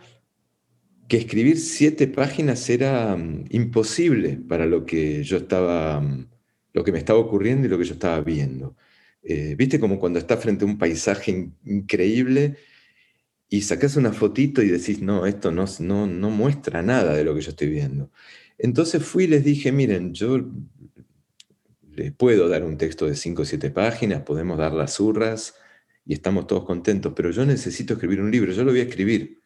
que 1.07 1.17
escribir 1.17 1.59
siete 1.59 2.07
páginas 2.07 2.69
era 2.69 3.15
mm, 3.17 3.45
imposible 3.49 4.39
para 4.47 4.65
lo 4.65 4.85
que 4.85 5.23
yo 5.23 5.37
estaba, 5.37 5.99
mm, 5.99 6.27
lo 6.73 6.83
que 6.83 6.91
me 6.93 6.99
estaba 6.99 7.19
ocurriendo 7.19 7.67
y 7.67 7.69
lo 7.69 7.77
que 7.77 7.83
yo 7.83 7.93
estaba 7.93 8.21
viendo. 8.21 8.77
Eh, 9.21 9.55
Viste 9.57 9.79
como 9.79 9.99
cuando 9.99 10.19
estás 10.19 10.39
frente 10.39 10.63
a 10.63 10.67
un 10.67 10.77
paisaje 10.77 11.49
increíble 11.65 12.55
y 13.53 13.63
sacas 13.63 13.97
una 13.97 14.13
fotito 14.13 14.61
y 14.63 14.69
decís, 14.69 15.01
no, 15.01 15.25
esto 15.25 15.51
no, 15.51 15.65
no, 15.79 16.07
no 16.07 16.29
muestra 16.29 16.81
nada 16.81 17.13
de 17.13 17.25
lo 17.25 17.35
que 17.35 17.41
yo 17.41 17.49
estoy 17.49 17.67
viendo. 17.67 18.09
Entonces 18.57 19.03
fui 19.03 19.25
y 19.25 19.27
les 19.27 19.43
dije, 19.43 19.73
miren, 19.73 20.13
yo 20.13 20.39
les 21.91 22.13
puedo 22.13 22.47
dar 22.47 22.63
un 22.63 22.77
texto 22.77 23.07
de 23.07 23.15
cinco 23.17 23.41
o 23.41 23.45
siete 23.45 23.69
páginas, 23.69 24.21
podemos 24.21 24.57
dar 24.57 24.71
las 24.71 24.97
urras 25.01 25.55
y 26.05 26.13
estamos 26.13 26.47
todos 26.47 26.63
contentos, 26.63 27.11
pero 27.13 27.29
yo 27.31 27.45
necesito 27.45 27.95
escribir 27.95 28.21
un 28.21 28.31
libro, 28.31 28.53
yo 28.53 28.63
lo 28.63 28.71
voy 28.71 28.79
a 28.79 28.83
escribir. 28.83 29.41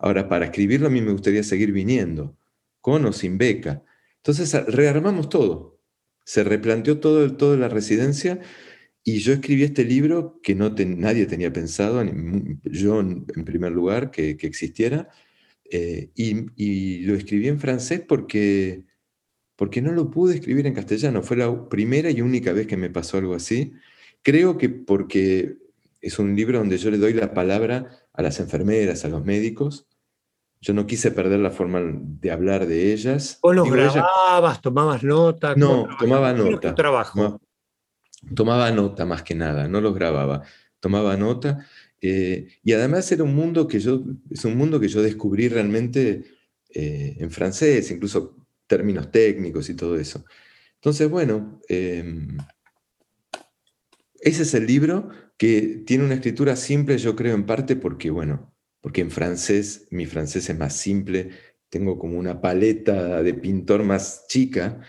Ahora, 0.00 0.28
para 0.28 0.46
escribirlo 0.46 0.88
a 0.88 0.90
mí 0.90 1.00
me 1.00 1.12
gustaría 1.12 1.44
seguir 1.44 1.70
viniendo, 1.70 2.36
con 2.80 3.04
o 3.04 3.12
sin 3.12 3.38
beca. 3.38 3.84
Entonces 4.16 4.52
rearmamos 4.66 5.28
todo. 5.28 5.78
Se 6.24 6.42
replanteó 6.42 6.98
todo, 6.98 7.36
toda 7.36 7.56
la 7.56 7.68
residencia 7.68 8.40
y 9.08 9.20
yo 9.20 9.32
escribí 9.32 9.62
este 9.62 9.86
libro 9.86 10.38
que 10.42 10.54
no 10.54 10.68
nadie 10.68 11.24
tenía 11.24 11.50
pensado, 11.50 12.04
yo 12.64 13.00
en, 13.00 13.24
primer 13.24 13.72
lugar, 13.72 14.10
que, 14.10 14.36
existiera, 14.42 15.08
eh, 15.70 16.10
y, 16.14 16.98
lo 17.06 17.14
escribí 17.14 17.48
en 17.48 17.58
francés 17.58 18.02
porque, 18.06 18.84
porque 19.56 19.80
no 19.80 19.92
lo 19.92 20.10
pude 20.10 20.34
escribir 20.34 20.66
en 20.66 20.74
castellano. 20.74 21.22
Fue 21.22 21.38
la 21.38 21.70
primera 21.70 22.10
y 22.10 22.20
única 22.20 22.52
vez 22.52 22.66
que 22.66 22.76
me 22.76 22.90
pasó 22.90 23.16
algo 23.16 23.34
así. 23.34 23.72
Creo 24.20 24.58
que 24.58 24.68
porque 24.68 25.56
es 26.02 26.18
un 26.18 26.36
libro 26.36 26.58
donde 26.58 26.76
yo 26.76 26.90
le 26.90 26.98
doy 26.98 27.14
la 27.14 27.32
palabra 27.32 27.88
a 28.12 28.20
las 28.20 28.40
enfermeras, 28.40 29.06
a 29.06 29.08
los 29.08 29.24
médicos. 29.24 29.86
Yo 30.60 30.74
no 30.74 30.86
quise 30.86 31.12
perder 31.12 31.40
la 31.40 31.50
forma 31.50 31.80
de 31.82 32.30
hablar 32.30 32.66
de 32.66 32.92
ellas. 32.92 33.38
¿O 33.40 33.54
los 33.54 33.70
grababas, 33.70 34.60
tomabas 34.60 35.02
nota? 35.02 35.54
No, 35.54 35.88
tomaba 35.98 36.34
nota. 36.34 36.74
trabajo? 36.74 37.14
Tomaba 37.14 37.47
nota 38.22 39.04
más 39.06 39.22
que 39.22 39.34
nada, 39.34 39.68
no 39.68 39.80
los 39.80 39.94
grababa. 39.94 40.42
Tomaba 40.80 41.16
nota. 41.16 41.66
Eh, 42.00 42.48
y 42.62 42.72
además 42.72 43.10
era 43.10 43.24
un 43.24 43.34
mundo 43.34 43.66
que 43.66 43.80
yo, 43.80 44.04
es 44.30 44.44
un 44.44 44.56
mundo 44.56 44.78
que 44.78 44.88
yo 44.88 45.02
descubrí 45.02 45.48
realmente 45.48 46.24
eh, 46.70 47.16
en 47.18 47.30
francés, 47.30 47.90
incluso 47.90 48.36
términos 48.66 49.10
técnicos 49.10 49.68
y 49.68 49.74
todo 49.74 49.98
eso. 49.98 50.24
Entonces, 50.76 51.10
bueno, 51.10 51.60
em, 51.68 52.38
ese 54.20 54.42
es 54.42 54.54
el 54.54 54.66
libro 54.66 55.08
que 55.36 55.82
tiene 55.86 56.04
una 56.04 56.14
escritura 56.14 56.56
simple, 56.56 56.98
yo 56.98 57.16
creo, 57.16 57.34
en 57.34 57.46
parte 57.46 57.76
porque, 57.76 58.10
bueno, 58.10 58.54
porque 58.80 59.00
en 59.00 59.10
francés, 59.10 59.86
mi 59.90 60.06
francés 60.06 60.48
es 60.50 60.58
más 60.58 60.76
simple, 60.76 61.30
tengo 61.68 61.98
como 61.98 62.18
una 62.18 62.40
paleta 62.40 63.22
de 63.22 63.34
pintor 63.34 63.84
más 63.84 64.26
chica, 64.28 64.80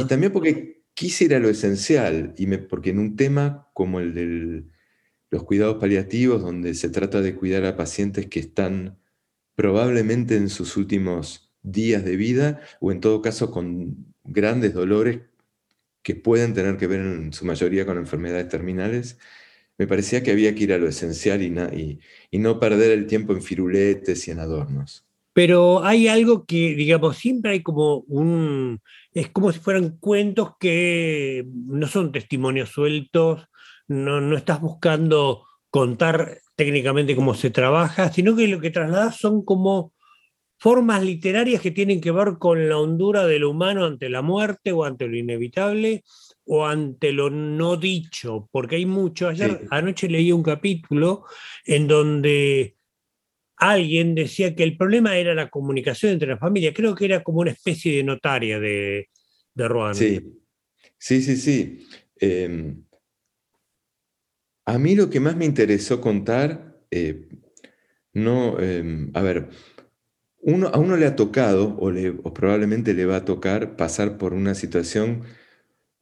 y 0.00 0.06
también 0.06 0.32
porque 0.32 0.73
quise 0.94 1.24
ir 1.26 1.34
a 1.34 1.40
lo 1.40 1.48
esencial, 1.50 2.34
y 2.38 2.46
porque 2.58 2.90
en 2.90 2.98
un 2.98 3.16
tema 3.16 3.68
como 3.74 4.00
el 4.00 4.14
de 4.14 4.64
los 5.30 5.44
cuidados 5.44 5.76
paliativos, 5.78 6.42
donde 6.42 6.74
se 6.74 6.90
trata 6.90 7.20
de 7.20 7.34
cuidar 7.34 7.64
a 7.66 7.76
pacientes 7.76 8.26
que 8.26 8.40
están 8.40 8.98
probablemente 9.56 10.36
en 10.36 10.48
sus 10.48 10.76
últimos 10.76 11.52
días 11.62 12.04
de 12.04 12.16
vida, 12.16 12.60
o 12.80 12.92
en 12.92 13.00
todo 13.00 13.22
caso 13.22 13.50
con 13.50 14.14
grandes 14.24 14.74
dolores 14.74 15.20
que 16.02 16.14
pueden 16.14 16.54
tener 16.54 16.76
que 16.76 16.86
ver 16.86 17.00
en 17.00 17.32
su 17.32 17.44
mayoría 17.46 17.86
con 17.86 17.98
enfermedades 17.98 18.48
terminales, 18.48 19.18
me 19.78 19.86
parecía 19.86 20.22
que 20.22 20.30
había 20.30 20.54
que 20.54 20.64
ir 20.64 20.72
a 20.72 20.78
lo 20.78 20.88
esencial 20.88 21.42
y, 21.42 22.00
y, 22.30 22.38
no 22.38 22.60
perder 22.60 22.92
el 22.92 23.06
tiempo 23.06 23.32
en 23.32 23.42
firuletes 23.42 24.28
y 24.28 24.30
en 24.30 24.40
adornos. 24.40 25.03
Pero 25.34 25.84
hay 25.84 26.08
algo 26.08 26.46
que, 26.46 26.74
digamos, 26.74 27.18
siempre 27.18 27.52
hay 27.52 27.62
como 27.62 27.98
un... 28.06 28.80
Es 29.12 29.28
como 29.30 29.52
si 29.52 29.58
fueran 29.58 29.98
cuentos 29.98 30.52
que 30.58 31.44
no 31.52 31.86
son 31.88 32.12
testimonios 32.12 32.70
sueltos, 32.70 33.46
no, 33.88 34.20
no 34.20 34.36
estás 34.36 34.60
buscando 34.60 35.44
contar 35.70 36.38
técnicamente 36.56 37.16
cómo 37.16 37.34
se 37.34 37.50
trabaja, 37.50 38.12
sino 38.12 38.36
que 38.36 38.48
lo 38.48 38.60
que 38.60 38.70
trasladas 38.70 39.16
son 39.16 39.44
como 39.44 39.92
formas 40.56 41.02
literarias 41.02 41.60
que 41.60 41.72
tienen 41.72 42.00
que 42.00 42.12
ver 42.12 42.38
con 42.38 42.68
la 42.68 42.78
hondura 42.78 43.26
de 43.26 43.38
lo 43.38 43.50
humano 43.50 43.84
ante 43.84 44.08
la 44.08 44.22
muerte 44.22 44.72
o 44.72 44.84
ante 44.84 45.06
lo 45.08 45.16
inevitable 45.16 46.04
o 46.46 46.64
ante 46.64 47.12
lo 47.12 47.28
no 47.28 47.76
dicho, 47.76 48.48
porque 48.52 48.76
hay 48.76 48.86
mucho. 48.86 49.28
Ayer 49.28 49.66
anoche 49.70 50.08
leí 50.08 50.30
un 50.32 50.42
capítulo 50.42 51.24
en 51.66 51.88
donde 51.88 52.73
alguien 53.70 54.14
decía 54.14 54.54
que 54.54 54.62
el 54.62 54.76
problema 54.76 55.16
era 55.16 55.34
la 55.34 55.50
comunicación 55.50 56.12
entre 56.12 56.28
la 56.28 56.38
familia. 56.38 56.74
Creo 56.74 56.94
que 56.94 57.04
era 57.04 57.22
como 57.22 57.40
una 57.40 57.50
especie 57.50 57.96
de 57.96 58.04
notaria 58.04 58.58
de, 58.58 59.08
de 59.54 59.94
Sí, 59.94 60.20
sí, 60.98 61.22
sí, 61.22 61.36
sí. 61.36 61.86
Em, 62.16 62.84
a 64.64 64.78
mí 64.78 64.94
lo 64.94 65.10
que 65.10 65.20
más 65.20 65.36
me 65.36 65.44
interesó 65.44 66.00
contar, 66.00 66.78
eh, 66.90 67.28
no, 68.12 68.58
em, 68.60 69.10
a 69.14 69.22
ver, 69.22 69.48
uno, 70.38 70.68
a 70.68 70.78
uno 70.78 70.96
le 70.96 71.06
ha 71.06 71.16
tocado, 71.16 71.76
o, 71.78 71.90
le, 71.90 72.10
o 72.10 72.34
probablemente 72.34 72.94
le 72.94 73.06
va 73.06 73.16
a 73.16 73.24
tocar, 73.24 73.76
pasar 73.76 74.18
por 74.18 74.34
una 74.34 74.54
situación 74.54 75.24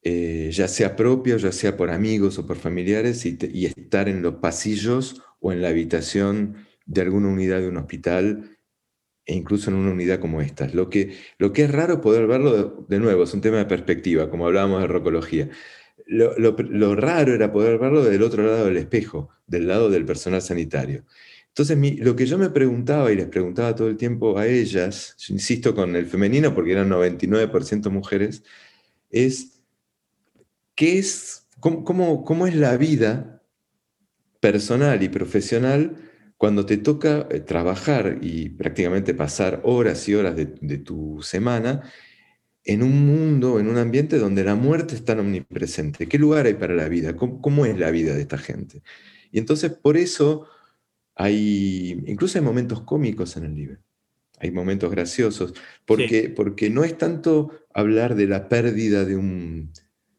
eh, 0.04 0.50
ya 0.52 0.66
sea 0.66 0.96
propio, 0.96 1.36
ya 1.36 1.52
sea 1.52 1.76
por 1.76 1.90
amigos 1.90 2.36
o 2.38 2.46
por 2.46 2.56
familiares, 2.56 3.24
y, 3.24 3.66
estar 3.66 4.08
en 4.08 4.20
los 4.20 4.36
pasillos 4.36 5.22
o 5.38 5.52
en 5.52 5.62
la 5.62 5.68
habitación 5.68 6.66
de 6.86 7.00
alguna 7.00 7.28
unidad 7.28 7.60
de 7.60 7.68
un 7.68 7.76
hospital, 7.76 8.58
e 9.24 9.34
incluso 9.34 9.70
en 9.70 9.76
una 9.76 9.92
unidad 9.92 10.20
como 10.20 10.40
esta. 10.40 10.68
Lo 10.68 10.90
que, 10.90 11.16
lo 11.38 11.52
que 11.52 11.64
es 11.64 11.70
raro 11.70 12.00
poder 12.00 12.26
verlo 12.26 12.84
de, 12.88 12.98
nuevo, 12.98 13.24
es 13.24 13.34
un 13.34 13.40
tema 13.40 13.58
de 13.58 13.66
perspectiva, 13.66 14.28
como 14.30 14.46
hablábamos 14.46 14.80
de 14.80 14.88
rocología. 14.88 15.50
Lo, 16.06 16.96
raro 16.96 17.34
era 17.34 17.52
poder 17.52 17.78
verlo 17.78 18.02
del 18.04 18.22
otro 18.22 18.44
lado 18.44 18.66
del 18.66 18.76
espejo, 18.76 19.30
del 19.46 19.68
lado 19.68 19.90
del 19.90 20.04
personal 20.04 20.42
sanitario. 20.42 21.04
Entonces, 21.48 21.78
lo 22.00 22.16
que 22.16 22.26
yo 22.26 22.38
me 22.38 22.50
preguntaba 22.50 23.12
y 23.12 23.16
les 23.16 23.28
preguntaba 23.28 23.76
todo 23.76 23.88
el 23.88 23.96
tiempo 23.96 24.38
a 24.38 24.46
ellas, 24.46 25.16
insisto 25.28 25.74
con 25.74 25.94
el 25.94 26.06
femenino 26.06 26.54
porque 26.54 26.72
eran 26.72 26.88
99% 26.88 27.90
mujeres, 27.90 28.42
es 29.10 29.62
¿qué 30.74 30.98
es, 30.98 31.46
cómo, 31.60 32.46
es 32.46 32.54
la 32.56 32.76
vida 32.76 33.42
personal 34.40 35.02
y 35.02 35.08
profesional 35.08 35.96
cuando 36.42 36.66
te 36.66 36.76
toca 36.76 37.28
eh, 37.30 37.38
trabajar 37.38 38.18
y 38.20 38.48
prácticamente 38.48 39.14
pasar 39.14 39.60
horas 39.62 40.08
y 40.08 40.16
horas 40.16 40.34
de, 40.34 40.46
tu 40.78 41.22
semana 41.22 41.88
en 42.64 42.82
un 42.82 43.06
mundo, 43.06 43.60
en 43.60 43.68
un 43.68 43.78
ambiente 43.78 44.18
donde 44.18 44.42
la 44.42 44.56
muerte 44.56 44.96
es 44.96 45.04
tan 45.04 45.20
omnipresente? 45.20 46.08
¿Qué 46.08 46.18
lugar 46.18 46.46
hay 46.46 46.54
para 46.54 46.74
la 46.74 46.88
vida? 46.88 47.14
¿Cómo, 47.14 47.64
es 47.64 47.78
la 47.78 47.92
vida 47.92 48.12
de 48.16 48.22
esta 48.22 48.38
gente? 48.38 48.82
Y 49.30 49.38
entonces 49.38 49.70
por 49.70 49.96
eso 49.96 50.48
hay, 51.14 52.02
incluso 52.08 52.38
hay 52.38 52.44
momentos 52.44 52.80
cómicos 52.80 53.36
en 53.36 53.44
el 53.44 53.54
libro, 53.54 53.78
hay 54.40 54.50
momentos 54.50 54.90
graciosos, 54.90 55.54
porque, 55.86 56.28
porque 56.28 56.70
no 56.70 56.82
es 56.82 56.98
tanto 56.98 57.52
hablar 57.72 58.16
de 58.16 58.26
la 58.26 58.48
pérdida 58.48 59.04
de 59.04 59.14
un, 59.14 59.70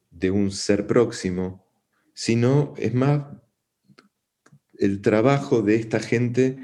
de 0.09 0.31
un 0.31 0.51
ser 0.51 0.87
próximo, 0.87 1.67
sino 2.13 2.75
es 2.77 2.93
más 2.93 3.25
el 4.79 5.01
trabajo 5.01 5.61
de 5.61 5.75
esta 5.75 5.99
gente 5.99 6.57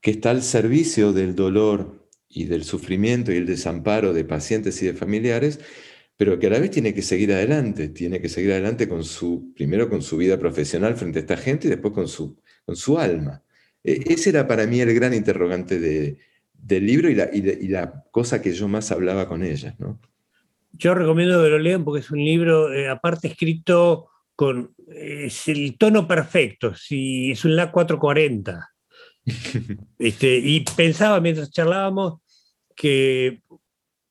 que 0.00 0.10
está 0.12 0.30
al 0.30 0.42
servicio 0.42 1.12
del 1.12 1.34
dolor 1.34 2.08
y 2.28 2.44
del 2.44 2.64
sufrimiento 2.64 3.32
y 3.32 3.36
el 3.36 3.46
desamparo 3.46 4.12
de 4.12 4.24
pacientes 4.24 4.80
y 4.82 4.86
de 4.86 4.94
familiares, 4.94 5.60
pero 6.16 6.38
que 6.38 6.48
a 6.48 6.50
la 6.50 6.58
vez 6.58 6.70
tiene 6.70 6.94
que 6.94 7.02
seguir 7.02 7.32
adelante, 7.32 7.88
tiene 7.88 8.20
que 8.20 8.28
seguir 8.28 8.52
adelante 8.52 8.88
con 8.88 9.04
su, 9.04 9.52
primero 9.54 9.88
con 9.88 10.02
su 10.02 10.16
vida 10.16 10.38
profesional 10.38 10.96
frente 10.96 11.20
a 11.20 11.22
esta 11.22 11.36
gente 11.36 11.66
y 11.66 11.70
después 11.70 11.94
con 11.94 12.08
su, 12.08 12.40
con 12.64 12.76
su 12.76 12.98
alma. 12.98 13.42
E, 13.82 14.04
ese 14.06 14.30
era 14.30 14.46
para 14.46 14.66
mí 14.66 14.80
el 14.80 14.92
gran 14.94 15.14
interrogante 15.14 15.78
del 15.80 16.86
libro 16.86 17.08
y 17.08 17.14
la, 17.14 17.30
y 17.32 17.68
la, 17.68 18.04
cosa 18.10 18.42
que 18.42 18.52
yo 18.52 18.68
más 18.68 18.90
hablaba 18.90 19.28
con 19.28 19.42
ellas. 19.44 19.78
¿no? 19.78 20.00
Yo 20.72 20.94
recomiendo 20.94 21.42
que 21.42 21.50
lo 21.50 21.58
lean 21.58 21.84
porque 21.84 22.00
es 22.00 22.10
un 22.10 22.18
libro, 22.18 22.72
eh, 22.72 22.88
aparte 22.88 23.28
escrito 23.28 24.08
con 24.34 24.74
es 24.94 25.48
el 25.48 25.76
tono 25.78 26.06
perfecto, 26.06 26.74
si 26.74 27.32
es 27.32 27.44
un 27.44 27.56
LA 27.56 27.70
440. 27.70 28.70
este, 29.98 30.36
y 30.36 30.60
pensaba 30.76 31.20
mientras 31.20 31.50
charlábamos 31.50 32.20
que, 32.74 33.42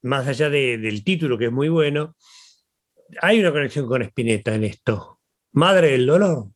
más 0.04 0.28
allá 0.28 0.50
del 0.50 1.04
título, 1.04 1.38
que 1.38 1.46
es 1.46 1.52
muy 1.52 1.70
bueno, 1.70 2.16
hay 3.22 3.40
una 3.40 3.52
conexión 3.52 3.88
con 3.88 4.02
Spinetta 4.02 4.54
en 4.54 4.63
esto. 4.63 5.20
Madre 5.54 5.92
del 5.92 6.06
dolor. 6.06 6.48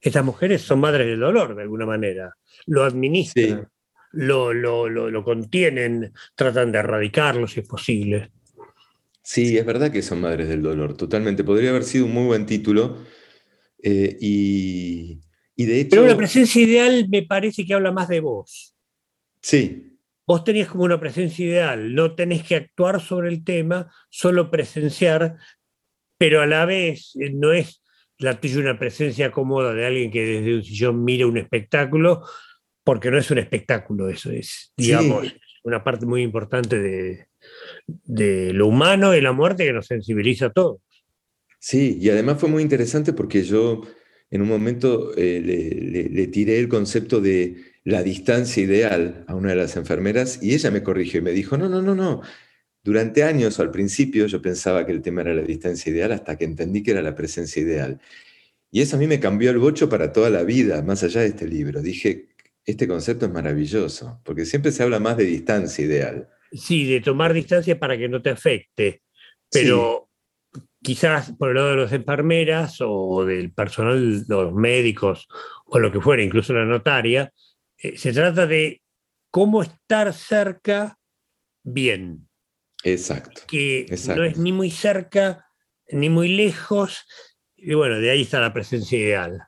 Estas 0.00 0.24
mujeres 0.24 0.62
son 0.62 0.80
madres 0.80 1.06
del 1.06 1.20
dolor, 1.20 1.56
de 1.56 1.62
alguna 1.62 1.86
manera. 1.86 2.34
Lo 2.66 2.84
administran, 2.84 3.68
lo, 4.12 4.52
lo, 4.52 4.88
lo, 4.88 5.24
contienen, 5.24 6.12
tratan 6.34 6.70
de 6.70 6.78
erradicarlo 6.78 7.48
si 7.48 7.60
es 7.60 7.66
posible. 7.66 8.30
Sí, 9.22 9.58
es 9.58 9.66
verdad 9.66 9.90
que 9.90 10.02
son 10.02 10.20
madres 10.20 10.48
del 10.48 10.62
dolor, 10.62 10.96
totalmente. 10.96 11.42
Podría 11.42 11.70
haber 11.70 11.82
sido 11.82 12.04
un 12.04 12.12
muy 12.12 12.26
buen 12.26 12.46
título. 12.46 12.98
Eh, 13.82 14.16
y, 14.20 15.20
de 15.56 15.80
hecho. 15.80 15.90
Pero 15.90 16.06
la 16.06 16.16
presencia 16.16 16.62
ideal 16.62 17.06
me 17.08 17.22
parece 17.22 17.64
que 17.64 17.74
habla 17.74 17.92
más 17.92 18.08
de 18.08 18.20
vos. 18.20 18.74
Sí. 19.40 19.98
Vos 20.26 20.42
tenías 20.42 20.68
como 20.68 20.84
una 20.84 20.98
presencia 20.98 21.46
ideal, 21.46 21.94
no 21.94 22.14
tenés 22.14 22.42
que 22.42 22.56
actuar 22.56 23.00
sobre 23.00 23.28
el 23.28 23.44
tema, 23.44 23.92
solo 24.10 24.50
presenciar, 24.50 25.36
pero 26.18 26.40
a 26.40 26.46
la 26.46 26.64
vez 26.64 27.14
eh, 27.20 27.30
no 27.32 27.52
es 27.52 27.82
la 28.18 28.40
tuya 28.40 28.58
una 28.58 28.78
presencia 28.78 29.30
cómoda 29.30 29.72
de 29.72 29.86
alguien 29.86 30.10
que 30.10 30.24
desde 30.24 30.54
un 30.56 30.64
sillón 30.64 31.04
mira 31.04 31.26
un 31.26 31.36
espectáculo, 31.36 32.24
porque 32.82 33.10
no 33.10 33.18
es 33.18 33.30
un 33.30 33.38
espectáculo 33.38 34.08
eso, 34.08 34.32
es, 34.32 34.72
digamos, 34.76 35.32
una 35.62 35.84
parte 35.84 36.06
muy 36.06 36.22
importante 36.22 36.80
de, 36.80 37.26
de 37.86 38.52
lo 38.52 38.66
humano 38.66 39.14
y 39.14 39.20
la 39.20 39.32
muerte 39.32 39.64
que 39.64 39.72
nos 39.72 39.86
sensibiliza 39.86 40.46
a 40.46 40.52
todos. 40.52 40.80
Sí, 41.58 41.98
y 42.00 42.10
además 42.10 42.38
fue 42.38 42.48
muy 42.48 42.62
interesante 42.62 43.12
porque 43.12 43.42
yo 43.42 43.82
en 44.30 44.42
un 44.42 44.48
momento 44.48 45.16
eh, 45.16 45.40
le, 46.10 46.26
tiré 46.28 46.58
el 46.58 46.68
concepto 46.68 47.20
de 47.20 47.56
la 47.84 48.02
distancia 48.02 48.62
ideal 48.62 49.24
a 49.28 49.34
una 49.34 49.50
de 49.50 49.56
las 49.56 49.76
enfermeras 49.76 50.42
y 50.42 50.54
ella 50.54 50.70
me 50.70 50.82
corrigió 50.82 51.20
y 51.20 51.22
me 51.22 51.32
dijo, 51.32 51.56
no, 51.56 51.68
no, 51.68 51.82
no, 51.82 51.94
no. 51.94 52.22
Durante 52.82 53.22
años 53.22 53.58
o 53.58 53.62
al 53.62 53.70
principio 53.70 54.26
yo 54.26 54.40
pensaba 54.42 54.86
que 54.86 54.92
el 54.92 55.02
tema 55.02 55.22
era 55.22 55.34
la 55.34 55.42
distancia 55.42 55.90
ideal 55.90 56.12
hasta 56.12 56.36
que 56.36 56.44
entendí 56.44 56.82
que 56.82 56.92
era 56.92 57.02
la 57.02 57.14
presencia 57.14 57.62
ideal. 57.62 58.00
Y 58.70 58.80
eso 58.80 58.96
a 58.96 58.98
mí 58.98 59.06
me 59.06 59.20
cambió 59.20 59.50
el 59.50 59.58
bocho 59.58 59.88
para 59.88 60.12
toda 60.12 60.30
la 60.30 60.42
vida, 60.42 60.82
más 60.82 61.02
allá 61.02 61.22
de 61.22 61.28
este 61.28 61.48
libro. 61.48 61.80
Dije, 61.80 62.28
este 62.64 62.88
concepto 62.88 63.26
es 63.26 63.32
maravilloso, 63.32 64.20
porque 64.24 64.44
siempre 64.44 64.72
se 64.72 64.82
habla 64.82 64.98
más 64.98 65.16
de 65.16 65.24
distancia 65.24 65.84
ideal. 65.84 66.28
Sí, 66.52 66.84
de 66.84 67.00
tomar 67.00 67.32
distancia 67.32 67.78
para 67.78 67.96
que 67.96 68.08
no 68.08 68.20
te 68.22 68.30
afecte, 68.30 69.02
pero 69.50 70.08
quizás 70.86 71.32
por 71.32 71.48
el 71.48 71.56
lado 71.56 71.70
de 71.70 71.76
las 71.78 71.92
enfermeras 71.92 72.76
o 72.80 73.24
del 73.24 73.52
personal, 73.52 74.24
los 74.28 74.54
médicos 74.54 75.26
o 75.64 75.80
lo 75.80 75.90
que 75.90 76.00
fuera, 76.00 76.22
incluso 76.22 76.52
la 76.52 76.64
notaria, 76.64 77.32
eh, 77.76 77.98
se 77.98 78.12
trata 78.12 78.46
de 78.46 78.82
cómo 79.32 79.62
estar 79.62 80.12
cerca 80.14 80.96
bien. 81.64 82.28
Exacto. 82.84 83.40
Que 83.48 83.86
no 84.14 84.22
es 84.22 84.38
ni 84.38 84.52
muy 84.52 84.70
cerca 84.70 85.44
ni 85.88 86.08
muy 86.08 86.28
lejos, 86.28 87.04
y 87.56 87.74
bueno, 87.74 87.98
de 87.98 88.10
ahí 88.10 88.22
está 88.22 88.38
la 88.38 88.52
presencia 88.52 88.96
ideal. 88.96 89.42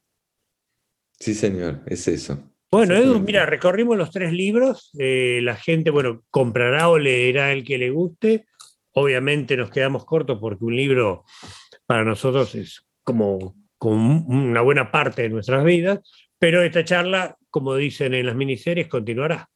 Sí, 1.20 1.34
señor, 1.34 1.82
es 1.86 2.09
eso. 2.09 2.53
Bueno, 2.68 2.97
Edu, 2.97 3.20
mira, 3.20 3.47
recorrimos 3.47 3.97
los 3.97 4.11
tres 4.11 4.32
libros. 4.32 4.91
Eh, 4.99 5.39
la 5.43 5.55
gente, 5.55 5.91
bueno, 5.91 6.24
comprará 6.30 6.89
o 6.89 6.99
leerá 6.99 7.53
el 7.53 7.62
que 7.64 7.78
le 7.78 7.91
guste. 7.91 8.47
Obviamente 8.93 9.57
nos 9.57 9.70
quedamos 9.70 10.05
cortos 10.05 10.39
porque 10.41 10.64
un 10.64 10.76
libro 10.76 11.24
para 11.86 12.05
nosotros 12.05 12.55
es 12.55 12.86
como, 13.03 13.57
como 13.76 14.24
una 14.26 14.61
buena 14.61 14.91
parte 14.91 15.22
de 15.22 15.28
nuestras 15.30 15.64
vidas, 15.64 16.01
pero 16.39 16.62
esta 16.62 16.84
charla, 16.84 17.36
como 17.51 17.74
dicen 17.74 18.14
en 18.14 18.26
las 18.26 18.36
miniseries, 18.36 18.89
continuará. 18.89 19.49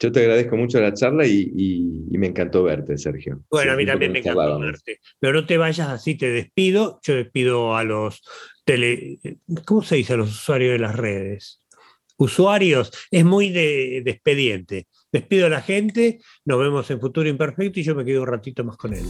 Yo 0.00 0.12
te 0.12 0.20
agradezco 0.20 0.56
mucho 0.56 0.80
la 0.80 0.94
charla 0.94 1.26
y, 1.26 1.84
me 2.10 2.28
encantó 2.28 2.62
verte, 2.62 2.96
Sergio. 2.98 3.42
Bueno, 3.50 3.72
a 3.72 3.76
mí 3.76 3.84
también 3.84 4.12
me 4.12 4.20
encantó 4.20 4.58
verte. 4.58 5.00
Pero 5.18 5.32
no 5.34 5.46
te 5.46 5.56
vayas 5.56 5.88
así, 5.88 6.16
te 6.16 6.30
despido. 6.30 7.00
Yo 7.02 7.14
despido 7.14 7.76
a 7.76 7.84
los 7.84 8.22
tele... 8.64 9.18
¿Cómo 9.64 9.82
se 9.82 9.96
dice 9.96 10.14
a 10.14 10.16
los 10.16 10.30
usuarios 10.30 10.72
de 10.72 10.78
las 10.78 10.94
redes? 10.94 11.62
Usuarios, 12.16 12.92
es 13.10 13.24
muy 13.24 13.50
de, 13.50 14.02
de 14.04 14.10
expediente. 14.10 14.86
Despido 15.10 15.46
a 15.46 15.48
la 15.48 15.62
gente, 15.62 16.20
nos 16.44 16.58
vemos 16.58 16.90
en 16.90 17.00
Futuro 17.00 17.28
Imperfecto 17.28 17.80
y 17.80 17.82
yo 17.82 17.94
me 17.94 18.04
quedo 18.04 18.22
un 18.22 18.28
ratito 18.28 18.62
más 18.62 18.76
con 18.76 18.92
él. 18.92 19.06